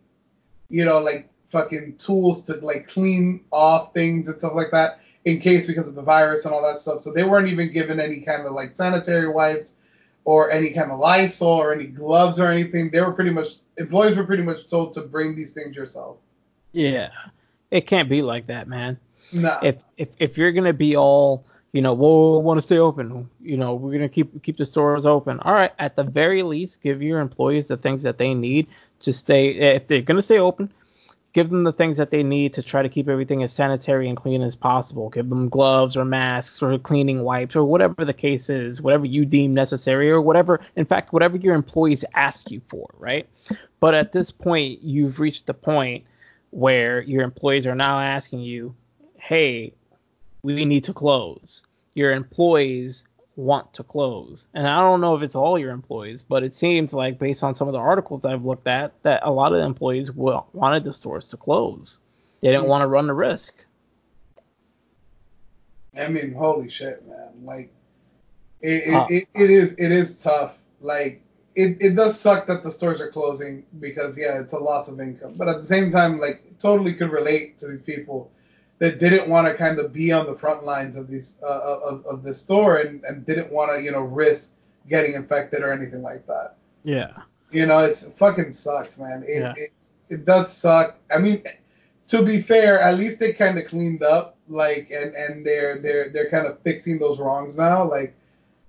[0.68, 5.40] you know like fucking tools to like clean off things and stuff like that in
[5.40, 7.00] case because of the virus and all that stuff.
[7.00, 9.74] So they weren't even given any kind of like sanitary wipes
[10.24, 12.90] or any kind of lysol or any gloves or anything.
[12.90, 16.16] They were pretty much employees were pretty much told to bring these things yourself.
[16.72, 17.10] Yeah,
[17.70, 18.98] it can't be like that, man.
[19.32, 19.60] nah.
[19.62, 21.44] If if if you're gonna be all
[21.74, 23.28] you know we'll want to stay open.
[23.42, 25.40] You know we're gonna keep keep the stores open.
[25.40, 28.68] All right at the very least give your employees the things that they need
[29.00, 30.72] to stay if they're gonna stay open
[31.32, 34.16] give them the things that they need to try to keep everything as sanitary and
[34.16, 35.10] clean as possible.
[35.10, 39.26] Give them gloves or masks or cleaning wipes or whatever the case is whatever you
[39.26, 43.28] deem necessary or whatever in fact whatever your employees ask you for right?
[43.80, 46.04] But at this point you've reached the point
[46.50, 48.76] where your employees are now asking you
[49.16, 49.72] hey,
[50.44, 51.62] we need to close.
[51.94, 53.02] Your employees
[53.36, 54.46] want to close.
[54.54, 57.54] And I don't know if it's all your employees, but it seems like based on
[57.54, 60.84] some of the articles I've looked at that a lot of the employees will, wanted
[60.84, 61.98] the stores to close.
[62.42, 63.64] They didn't want to run the risk.
[65.98, 67.30] I mean, holy shit, man!
[67.44, 67.72] Like,
[68.60, 69.06] it it, Uh.
[69.08, 70.58] it, it is it is tough.
[70.80, 71.22] Like,
[71.54, 75.00] it, it does suck that the stores are closing because yeah, it's a loss of
[75.00, 75.34] income.
[75.36, 78.30] But at the same time, like, totally could relate to these people
[78.84, 82.04] that didn't want to kind of be on the front lines of these uh, of
[82.04, 84.52] of this store and and didn't want to you know risk
[84.90, 86.56] getting infected or anything like that.
[86.82, 87.12] Yeah.
[87.50, 89.24] You know, it's it fucking sucks, man.
[89.26, 89.54] It, Yeah.
[89.56, 89.70] it
[90.10, 90.98] it does suck.
[91.10, 91.42] I mean,
[92.08, 96.10] to be fair, at least they kind of cleaned up, like, and and they're they're
[96.10, 97.88] they're kind of fixing those wrongs now.
[97.88, 98.14] Like,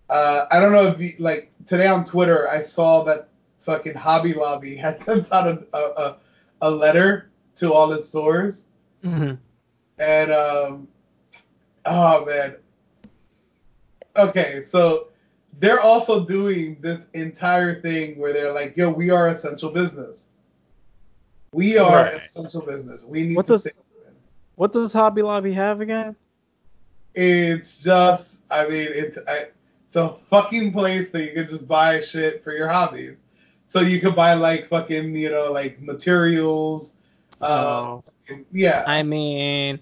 [0.10, 3.28] uh, I don't know if you, like today on Twitter, I saw that
[3.60, 6.18] fucking Hobby Lobby had sent out a a,
[6.62, 8.66] a, letter to all its stores,
[9.04, 9.34] hmm
[10.00, 10.88] and um,
[11.86, 12.56] oh man.
[14.18, 15.10] Okay, so
[15.60, 20.28] they're also doing this entire thing where they're like, yo, we are essential business.
[21.52, 22.14] We are Right.
[22.16, 23.04] essential business.
[23.06, 23.68] We need What to does-
[24.56, 26.16] What does Hobby Lobby have again?
[27.14, 29.48] It's just, I mean, it's I,
[29.88, 33.22] it's a fucking place that you can just buy shit for your hobbies.
[33.68, 36.95] So you could buy like fucking, you know, like materials.
[37.42, 38.04] Uh, Oh.
[38.52, 38.84] yeah.
[38.88, 39.80] I mean,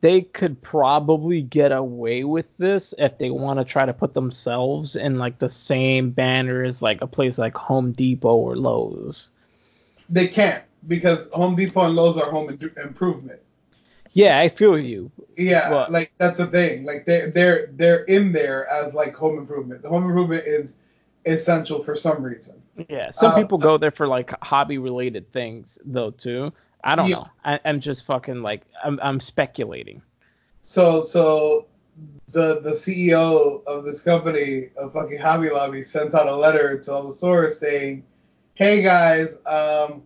[0.00, 4.94] they could probably get away with this if they want to try to put themselves
[4.96, 9.30] in like the same banner as like a place like Home Depot or Lowe's.
[10.08, 13.40] They can't because Home Depot and Lowe's are home im- improvement.
[14.12, 15.10] Yeah, I feel you.
[15.36, 15.92] Yeah, What?
[15.92, 16.84] like that's the thing.
[16.84, 19.82] Like they they're they're in there as like home improvement.
[19.82, 20.76] The home improvement is
[21.26, 22.60] essential for some reason.
[22.88, 26.52] Yeah, some Uh, people go there for like hobby related things though too.
[26.84, 27.16] I don't Yeah.
[27.16, 27.26] know.
[27.44, 30.02] I, I'm just fucking like I'm I'm speculating.
[30.62, 31.66] So so
[32.30, 36.92] the the CEO of this company of fucking Hobby Lobby sent out a letter to
[36.92, 38.04] all the stores saying,
[38.54, 40.02] "Hey guys, um,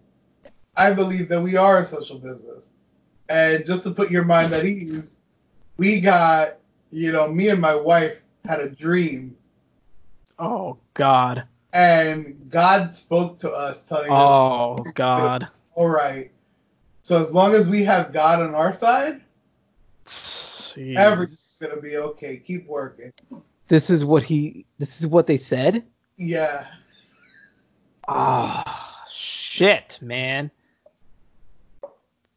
[0.77, 2.71] I believe that we are a social business,
[3.29, 5.17] and just to put your mind at ease,
[5.77, 6.57] we got
[6.91, 9.37] you know me and my wife had a dream,
[10.39, 11.45] Oh God.
[11.73, 15.49] And God spoke to us telling us, Oh God.
[15.75, 16.31] all right,
[17.03, 19.23] so as long as we have God on our side,
[20.07, 20.97] Jeez.
[20.97, 22.37] everything's gonna be okay.
[22.37, 23.13] Keep working."
[23.69, 24.67] This is what he.
[24.79, 25.87] This is what they said.
[26.19, 26.67] Yeah.
[28.09, 30.51] Ah, shit, man.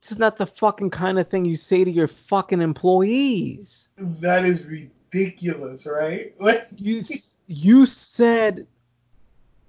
[0.01, 3.89] This is not the fucking kind of thing you say to your fucking employees.
[3.97, 6.39] That is ridiculous, right?
[6.39, 7.03] Like, You
[7.47, 8.67] you said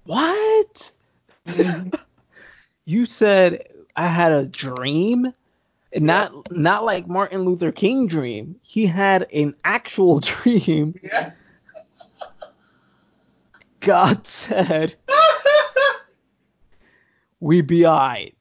[0.07, 0.91] what?
[2.85, 5.33] you said I had a dream,
[5.95, 8.55] not not like Martin Luther King dream.
[8.61, 10.95] He had an actual dream.
[11.03, 11.31] yeah.
[13.79, 14.95] God said
[17.39, 18.35] we be alright.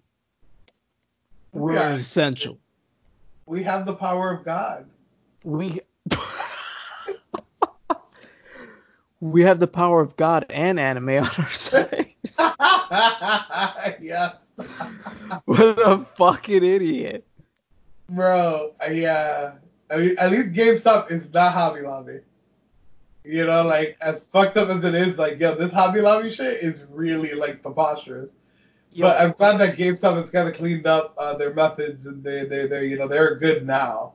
[1.52, 1.94] We're Yeah.
[1.94, 2.58] essential.
[3.46, 4.86] we have the power of God.
[5.44, 5.80] We
[9.20, 12.14] we have the power of God and anime on our side.
[14.00, 14.36] yes.
[15.44, 17.26] what a fucking idiot.
[18.08, 19.52] Bro, uh, yeah.
[19.90, 22.20] I mean, at least GameStop is not Hobby Lobby.
[23.24, 26.62] You know, like, as fucked up as it is, like, yo, this Hobby Lobby shit
[26.62, 28.32] is really, like, preposterous.
[28.98, 32.44] But I'm glad that GameStop has kind of cleaned up uh, their methods and they,
[32.46, 34.14] they, they're, you know, they're good now.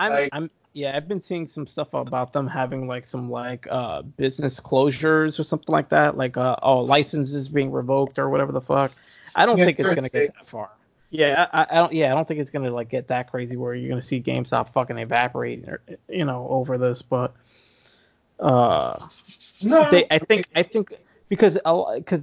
[0.00, 3.66] I'm, like- I'm yeah, I've been seeing some stuff about them having like some like
[3.70, 8.52] uh business closures or something like that, like uh oh licenses being revoked or whatever
[8.52, 8.92] the fuck.
[9.34, 10.70] I don't Yeah, think it's gonna get that far.
[11.10, 11.92] Yeah, I, I don't.
[11.92, 14.68] Yeah, I don't think it's gonna like get that crazy where you're gonna see GameStop
[14.68, 17.02] fucking evaporate, or, you know, over this.
[17.02, 17.34] But
[18.38, 19.08] uh,
[19.62, 19.84] No.
[19.90, 20.92] they, I think, I think
[21.30, 22.20] because because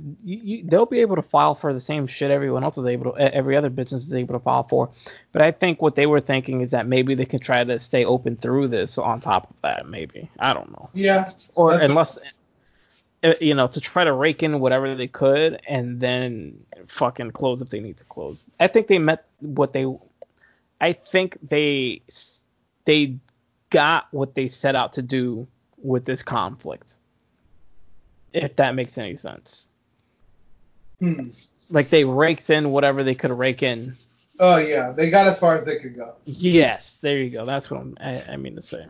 [0.65, 3.57] they'll be able to file for the same shit everyone else is able to, every
[3.57, 4.91] other business is able to file for.
[5.31, 8.05] But I think what they were thinking is that maybe they can try to stay
[8.05, 9.89] open through this on top of that.
[9.89, 11.31] Maybe I don't know, yeah.
[11.55, 12.19] or unless.
[13.23, 17.63] uh, You know, to try to rake in whatever they could and then fucking close
[17.63, 18.47] if they need to close.
[18.59, 19.87] I think they met what they.
[20.79, 22.03] I think they
[22.85, 23.17] they
[23.71, 25.47] got what they set out to do
[25.81, 26.99] with this conflict.
[28.43, 29.69] If that makes any sense.
[30.99, 31.29] Hmm.
[31.69, 33.93] Like they raked in whatever they could rake in.
[34.39, 34.91] Oh, yeah.
[34.91, 36.13] They got as far as they could go.
[36.25, 37.45] Yes, there you go.
[37.45, 38.85] That's what I'm, I, I mean to say.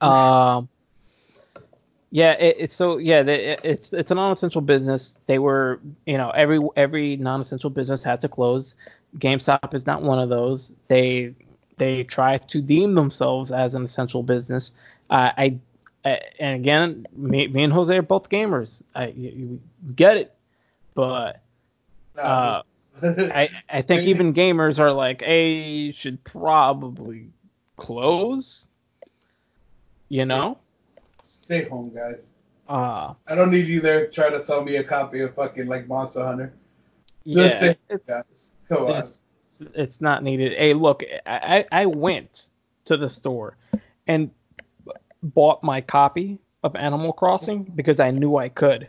[0.00, 0.68] Um.
[2.10, 5.18] Yeah, it, it's so yeah, they, it, it's it's a non-essential business.
[5.26, 8.74] They were, you know, every every non-essential business had to close.
[9.18, 10.72] GameStop is not one of those.
[10.88, 11.34] They
[11.76, 14.72] they try to deem themselves as an essential business.
[15.10, 15.58] Uh, I, I
[16.38, 18.82] and again, me, me and Jose are both gamers.
[18.94, 19.60] I you, you
[19.94, 20.34] get it,
[20.94, 21.42] but
[22.18, 22.62] uh,
[23.02, 27.28] I, I think even gamers are like, hey, you should probably
[27.76, 28.66] close.
[30.08, 30.58] You know?
[31.24, 32.28] Stay home, guys.
[32.68, 35.86] Uh, I don't need you there trying to sell me a copy of fucking like
[35.86, 36.52] Monster Hunter.
[37.24, 38.50] yeah, Just stay it's, guys.
[38.68, 38.90] Come on.
[38.96, 39.20] it's,
[39.74, 40.52] it's not needed.
[40.52, 42.50] Hey, look, I I went
[42.86, 43.56] to the store
[44.06, 44.30] and
[45.34, 48.88] bought my copy of Animal Crossing because I knew I could.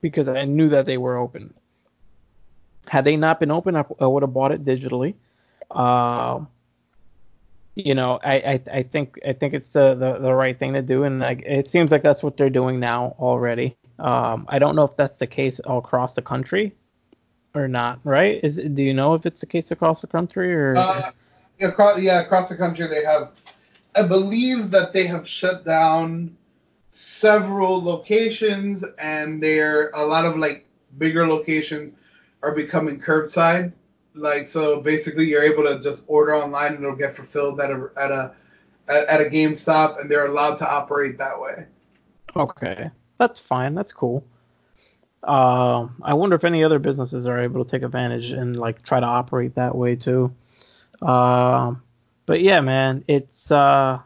[0.00, 1.54] Because I knew that they were open.
[2.86, 5.14] Had they not been open, I, I would have bought it digitally.
[5.70, 6.40] Uh,
[7.74, 10.82] you know, I, I I think I think it's the, the, the right thing to
[10.82, 13.76] do, and like it seems like that's what they're doing now already.
[13.98, 16.74] Um, I don't know if that's the case all across the country
[17.54, 18.40] or not, right?
[18.42, 20.74] Is do you know if it's the case across the country or?
[20.76, 21.02] Uh,
[21.60, 23.30] across, yeah, across the country they have.
[23.94, 26.36] I believe that they have shut down
[26.92, 30.66] several locations, and they're a lot of like
[30.98, 31.94] bigger locations
[32.42, 33.72] are becoming curbside
[34.14, 37.90] Like so, basically, you're able to just order online and it'll get fulfilled at a
[37.96, 38.34] at a
[38.88, 41.66] at, a GameStop, and they're allowed to operate that way.
[42.34, 43.74] Okay, that's fine.
[43.74, 44.24] That's cool.
[45.22, 49.00] Uh, I wonder if any other businesses are able to take advantage and like try
[49.00, 50.34] to operate that way too.
[51.02, 51.82] Um,
[52.28, 53.98] but yeah, man, it's uh,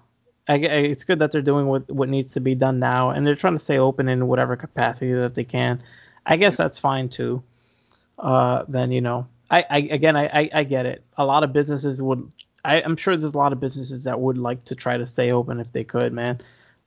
[0.48, 3.34] I, it's good that they're doing what what needs to be done now, and they're
[3.34, 5.82] trying to stay open in whatever capacity that they can.
[6.24, 7.42] I guess that's fine too.
[8.18, 11.02] Uh, then you know, I, I again, I, I, I get it.
[11.18, 12.30] A lot of businesses would,
[12.64, 15.32] I, I'm sure there's a lot of businesses that would like to try to stay
[15.32, 16.40] open if they could, man.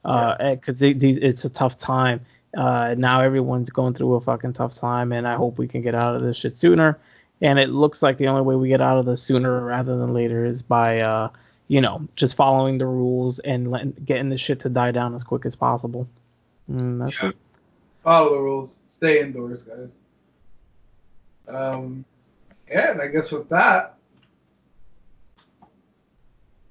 [0.05, 0.93] Uh, because yeah.
[0.95, 2.21] it's a tough time.
[2.55, 5.95] Uh, now everyone's going through a fucking tough time, and I hope we can get
[5.95, 6.97] out of this shit sooner.
[7.41, 10.13] And it looks like the only way we get out of this sooner rather than
[10.13, 11.29] later is by, uh,
[11.67, 15.23] you know, just following the rules and letting, getting the shit to die down as
[15.23, 16.07] quick as possible.
[16.71, 17.29] Mm, yeah.
[17.29, 17.37] It.
[18.03, 18.79] Follow the rules.
[18.87, 19.89] Stay indoors, guys.
[21.47, 22.05] Um,
[22.69, 23.97] yeah, and I guess with that,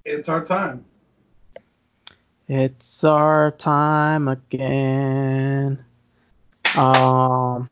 [0.05, 0.85] it's our time.
[2.49, 5.85] It's our time again.
[6.77, 7.71] Um,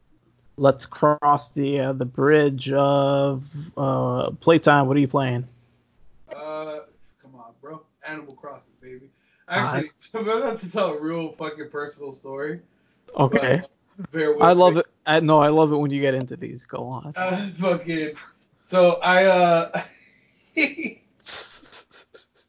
[0.56, 3.44] let's cross the uh, the bridge of
[3.76, 4.86] uh, playtime.
[4.86, 5.46] What are you playing?
[6.30, 6.80] Uh,
[7.20, 7.82] come on, bro.
[8.06, 9.10] Animal Crossing, baby.
[9.48, 12.60] Actually, I'm about to tell a real fucking personal story.
[13.16, 13.62] Okay.
[14.14, 14.80] I love me.
[14.80, 14.86] it.
[15.06, 16.64] I no, I love it when you get into these.
[16.64, 17.12] Go on.
[17.16, 18.12] Uh, fucking.
[18.68, 19.82] So I uh.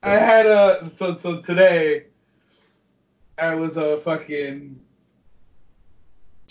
[0.06, 2.08] I had a so so today
[3.38, 4.80] I was a fucking.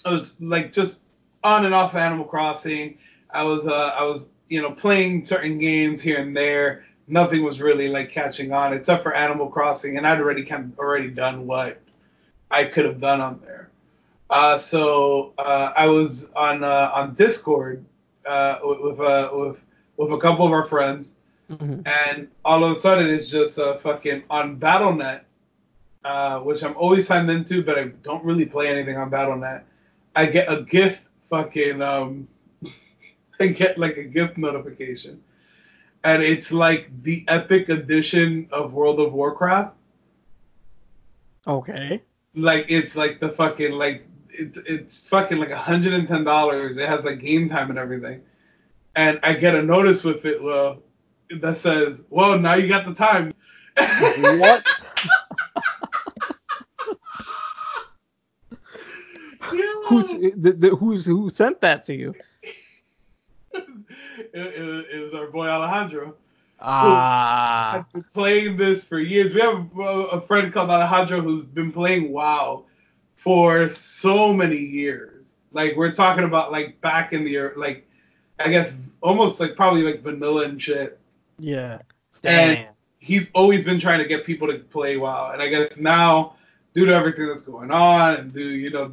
[0.04, 1.01] I was like just
[1.44, 2.98] on and off Animal Crossing.
[3.30, 6.84] I was uh I was you know playing certain games here and there.
[7.08, 10.78] Nothing was really like catching on except for Animal Crossing, and I'd already kind of
[10.78, 11.80] already done what
[12.50, 13.70] I could have done on there.
[14.30, 17.84] Uh, so uh, I was on uh, on Discord
[18.26, 19.56] uh, with with, uh, with
[19.96, 21.14] with a couple of our friends,
[21.50, 21.80] mm-hmm.
[21.84, 25.22] and all of a sudden it's just uh, fucking on BattleNet
[26.04, 29.62] uh, which I'm always signed into, but I don't really play anything on BattleNet.
[30.16, 32.28] I get a gift fucking um,
[33.40, 35.22] I get like a gift notification,
[36.04, 39.74] and it's like the epic edition of World of Warcraft.
[41.46, 42.02] Okay.
[42.34, 46.76] Like it's like the fucking like it, it's fucking like hundred and ten dollars.
[46.76, 48.20] It has like game time and everything,
[48.94, 50.82] and I get a notice with it well
[51.40, 53.32] that says, "Well, now you got the time."
[54.38, 54.66] what?
[59.92, 62.14] Who's the, the, who's who sent that to you?
[63.52, 63.64] it,
[64.32, 66.14] it, it, was our boy Alejandro.
[66.60, 67.72] Ah.
[67.74, 69.34] Has been playing this for years.
[69.34, 72.64] We have a, a friend called Alejandro who's been playing WoW
[73.16, 75.34] for so many years.
[75.52, 77.86] Like we're talking about like back in the like
[78.38, 80.98] I guess almost like probably like vanilla and shit.
[81.38, 81.78] Yeah.
[82.22, 82.56] Damn.
[82.56, 82.68] And
[83.00, 86.36] he's always been trying to get people to play WoW, and I guess now
[86.74, 88.92] due to everything that's going on and due you know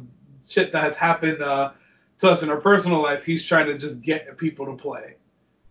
[0.50, 1.72] shit that has happened uh,
[2.18, 5.16] to us in our personal life, he's trying to just get people to play.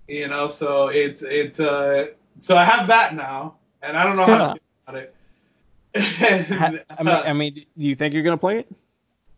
[0.07, 2.07] You know, so it's it's uh
[2.41, 5.15] so I have that now, and I don't know how to do about it.
[5.93, 8.71] and, I, mean, uh, I mean, do you think you're gonna play it?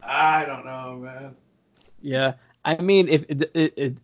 [0.02, 1.36] I don't know, man.
[2.02, 3.98] Yeah, I mean, if it, it, it,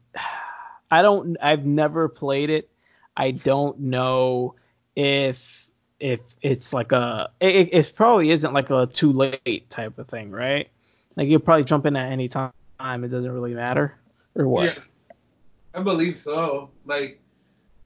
[0.92, 2.70] I don't, I've never played it.
[3.16, 4.56] I don't know
[4.96, 5.70] if
[6.00, 10.32] if it's like a, it, it probably isn't like a too late type of thing,
[10.32, 10.70] right?
[11.18, 12.54] Like you'll probably jump in at any time.
[12.80, 13.98] It doesn't really matter,
[14.36, 14.66] or what?
[14.66, 14.84] Yeah,
[15.74, 16.70] I believe so.
[16.86, 17.20] Like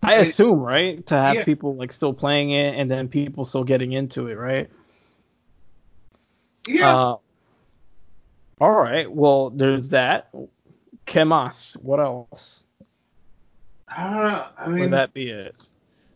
[0.03, 1.43] I it, assume, right, to have yeah.
[1.45, 4.69] people like still playing it and then people still getting into it, right?
[6.67, 6.93] Yeah.
[6.93, 7.17] Uh,
[8.59, 9.09] all right.
[9.09, 10.29] Well, there's that.
[11.07, 11.73] Kemas.
[11.81, 12.63] What else?
[13.87, 14.45] I don't know.
[14.57, 15.67] I mean, would that be it?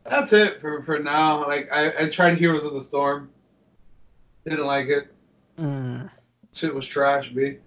[0.03, 1.47] That's it for for now.
[1.47, 3.29] Like I, I tried Heroes of the Storm.
[4.43, 5.13] Didn't like it.
[5.57, 6.09] Mm.
[6.55, 7.57] Shit was trash, B.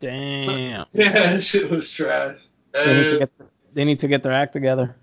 [0.00, 0.86] Damn.
[0.92, 2.38] yeah, shit was trash.
[2.72, 3.30] They need, to get,
[3.74, 4.96] they need to get their act together.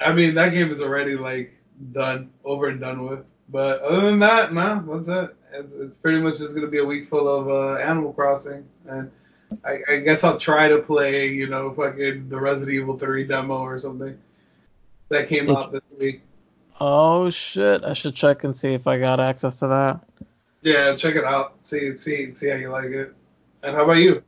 [0.00, 1.52] I mean, that game is already like
[1.92, 3.20] done, over and done with.
[3.50, 5.36] But other than that, no, what's it.
[5.52, 9.10] It's, it's pretty much just gonna be a week full of uh, Animal Crossing, and
[9.64, 13.60] I, I, guess I'll try to play, you know, fucking the Resident Evil 3 demo
[13.60, 14.18] or something
[15.08, 16.20] that came out this week.
[16.80, 17.82] Oh shit!
[17.82, 20.07] I should check and see if I got access to that.
[20.62, 21.56] Yeah, check it out.
[21.62, 23.14] See see see how you like it.
[23.62, 24.22] And how about you?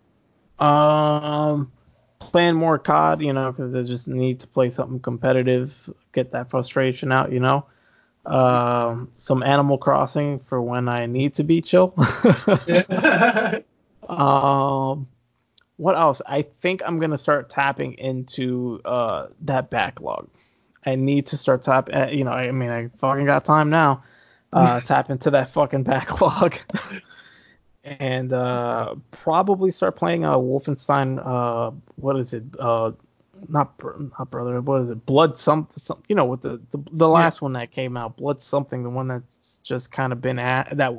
[0.65, 1.73] Um,
[2.19, 6.51] playing more COD, you know, because I just need to play something competitive, get that
[6.51, 7.67] frustration out, you know.
[8.27, 11.95] Um, some Animal Crossing for when I need to be chill.
[14.09, 15.09] um,
[15.77, 16.21] what else?
[16.27, 20.29] I think I'm gonna start tapping into uh that backlog.
[20.85, 21.91] I need to start tap.
[21.93, 24.03] Uh, you know, I mean, I fucking got time now.
[24.53, 26.57] Uh, tap into that fucking backlog.
[27.85, 31.25] and uh, probably start playing uh, Wolfenstein.
[31.25, 32.45] Uh, what is it?
[32.59, 32.93] Uh,
[33.49, 33.73] not
[34.19, 34.61] not brother.
[34.61, 35.07] What is it?
[35.07, 35.79] Blood something.
[35.79, 37.47] Some, you know, with the the, the last yeah.
[37.47, 38.83] one that came out, Blood something.
[38.83, 40.95] The one that's just kind of been at that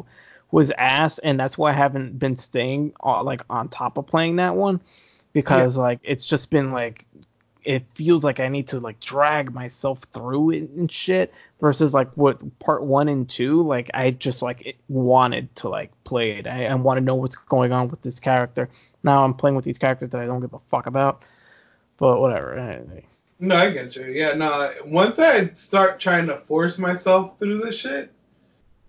[0.50, 4.38] was ass, and that's why I haven't been staying uh, like on top of playing
[4.38, 4.82] that one
[5.34, 5.84] because yeah.
[5.84, 7.06] like it's just been like
[7.64, 12.12] it feels like I need to like drag myself through it and shit versus like
[12.16, 16.48] what part one and two like I just like wanted to like play it.
[16.48, 18.70] I, I want to know what's going on with this character.
[19.04, 21.24] Now I'm playing with these characters that I don't give a fuck about
[21.98, 23.06] but whatever anyway.
[23.40, 24.06] no I get you.
[24.06, 28.12] Yeah no once I start trying to force myself through this shit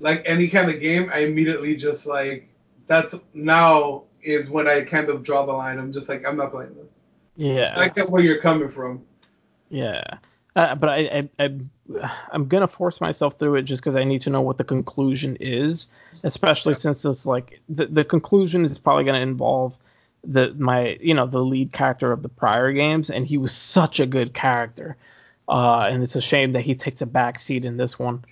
[0.00, 2.48] like any kind of game I immediately just like
[2.86, 5.78] that's now is when I kind of draw the line.
[5.78, 6.91] I'm just like I'm not playing this
[7.36, 7.74] yeah.
[7.76, 9.04] I get where you're coming from.
[9.68, 10.02] Yeah.
[10.54, 10.96] Uh, but I,
[11.38, 11.58] I, I,
[12.30, 15.36] I'm gonna force myself through it just because I need to know what the conclusion
[15.40, 15.88] is,
[16.24, 19.78] especially since it's like the, the conclusion is probably gonna involve
[20.24, 23.98] the my you know the lead character of the prior games, and he was such
[23.98, 24.96] a good character,
[25.48, 28.24] uh, and it's a shame that he takes a back seat in this one.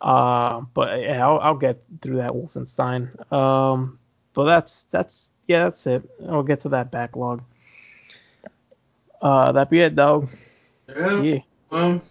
[0.00, 3.32] Uh, but yeah, I'll, I'll get through that Wolfenstein.
[3.32, 4.00] Um,
[4.34, 6.02] but that's that's yeah, that's it.
[6.28, 7.44] I'll get to that backlog.
[9.22, 10.28] Uh, that be it, dog.
[10.88, 11.22] Yeah.
[11.22, 11.38] yeah.
[11.70, 12.02] Um,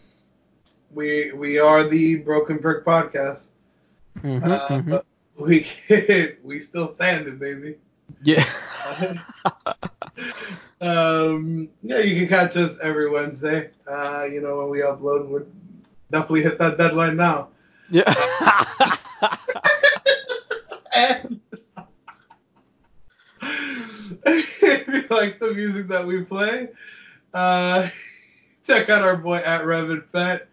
[0.91, 3.49] we we are the Broken Brick Podcast.
[4.19, 5.43] Mm-hmm, uh, mm-hmm.
[5.43, 5.67] We
[6.43, 7.75] we still standing, baby.
[8.23, 8.45] Yeah.
[10.81, 13.71] um, yeah, you can catch us every Wednesday.
[13.85, 15.41] Uh, you know when we upload, we
[16.11, 17.49] definitely hit that deadline now.
[17.89, 18.03] Yeah.
[20.95, 21.41] and
[24.25, 26.69] if you like the music that we play,
[27.33, 27.89] uh,
[28.63, 30.47] check out our boy at Revan Fett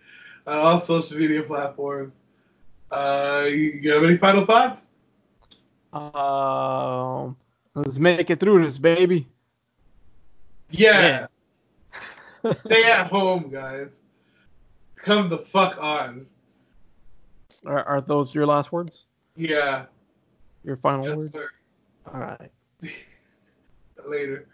[0.46, 2.14] on all social media platforms.
[2.90, 4.86] Uh, you, you have any final thoughts?
[5.92, 7.36] Um,
[7.74, 9.26] let's make it through this, baby.
[10.70, 11.26] Yeah.
[12.44, 12.52] yeah.
[12.66, 14.00] Stay at home, guys.
[14.96, 16.26] Come the fuck on.
[17.66, 19.06] Are, are those your last words?
[19.36, 19.86] Yeah.
[20.64, 21.32] Your final yes, words?
[21.32, 21.50] Sir.
[22.12, 22.50] All right.
[24.06, 24.46] Later.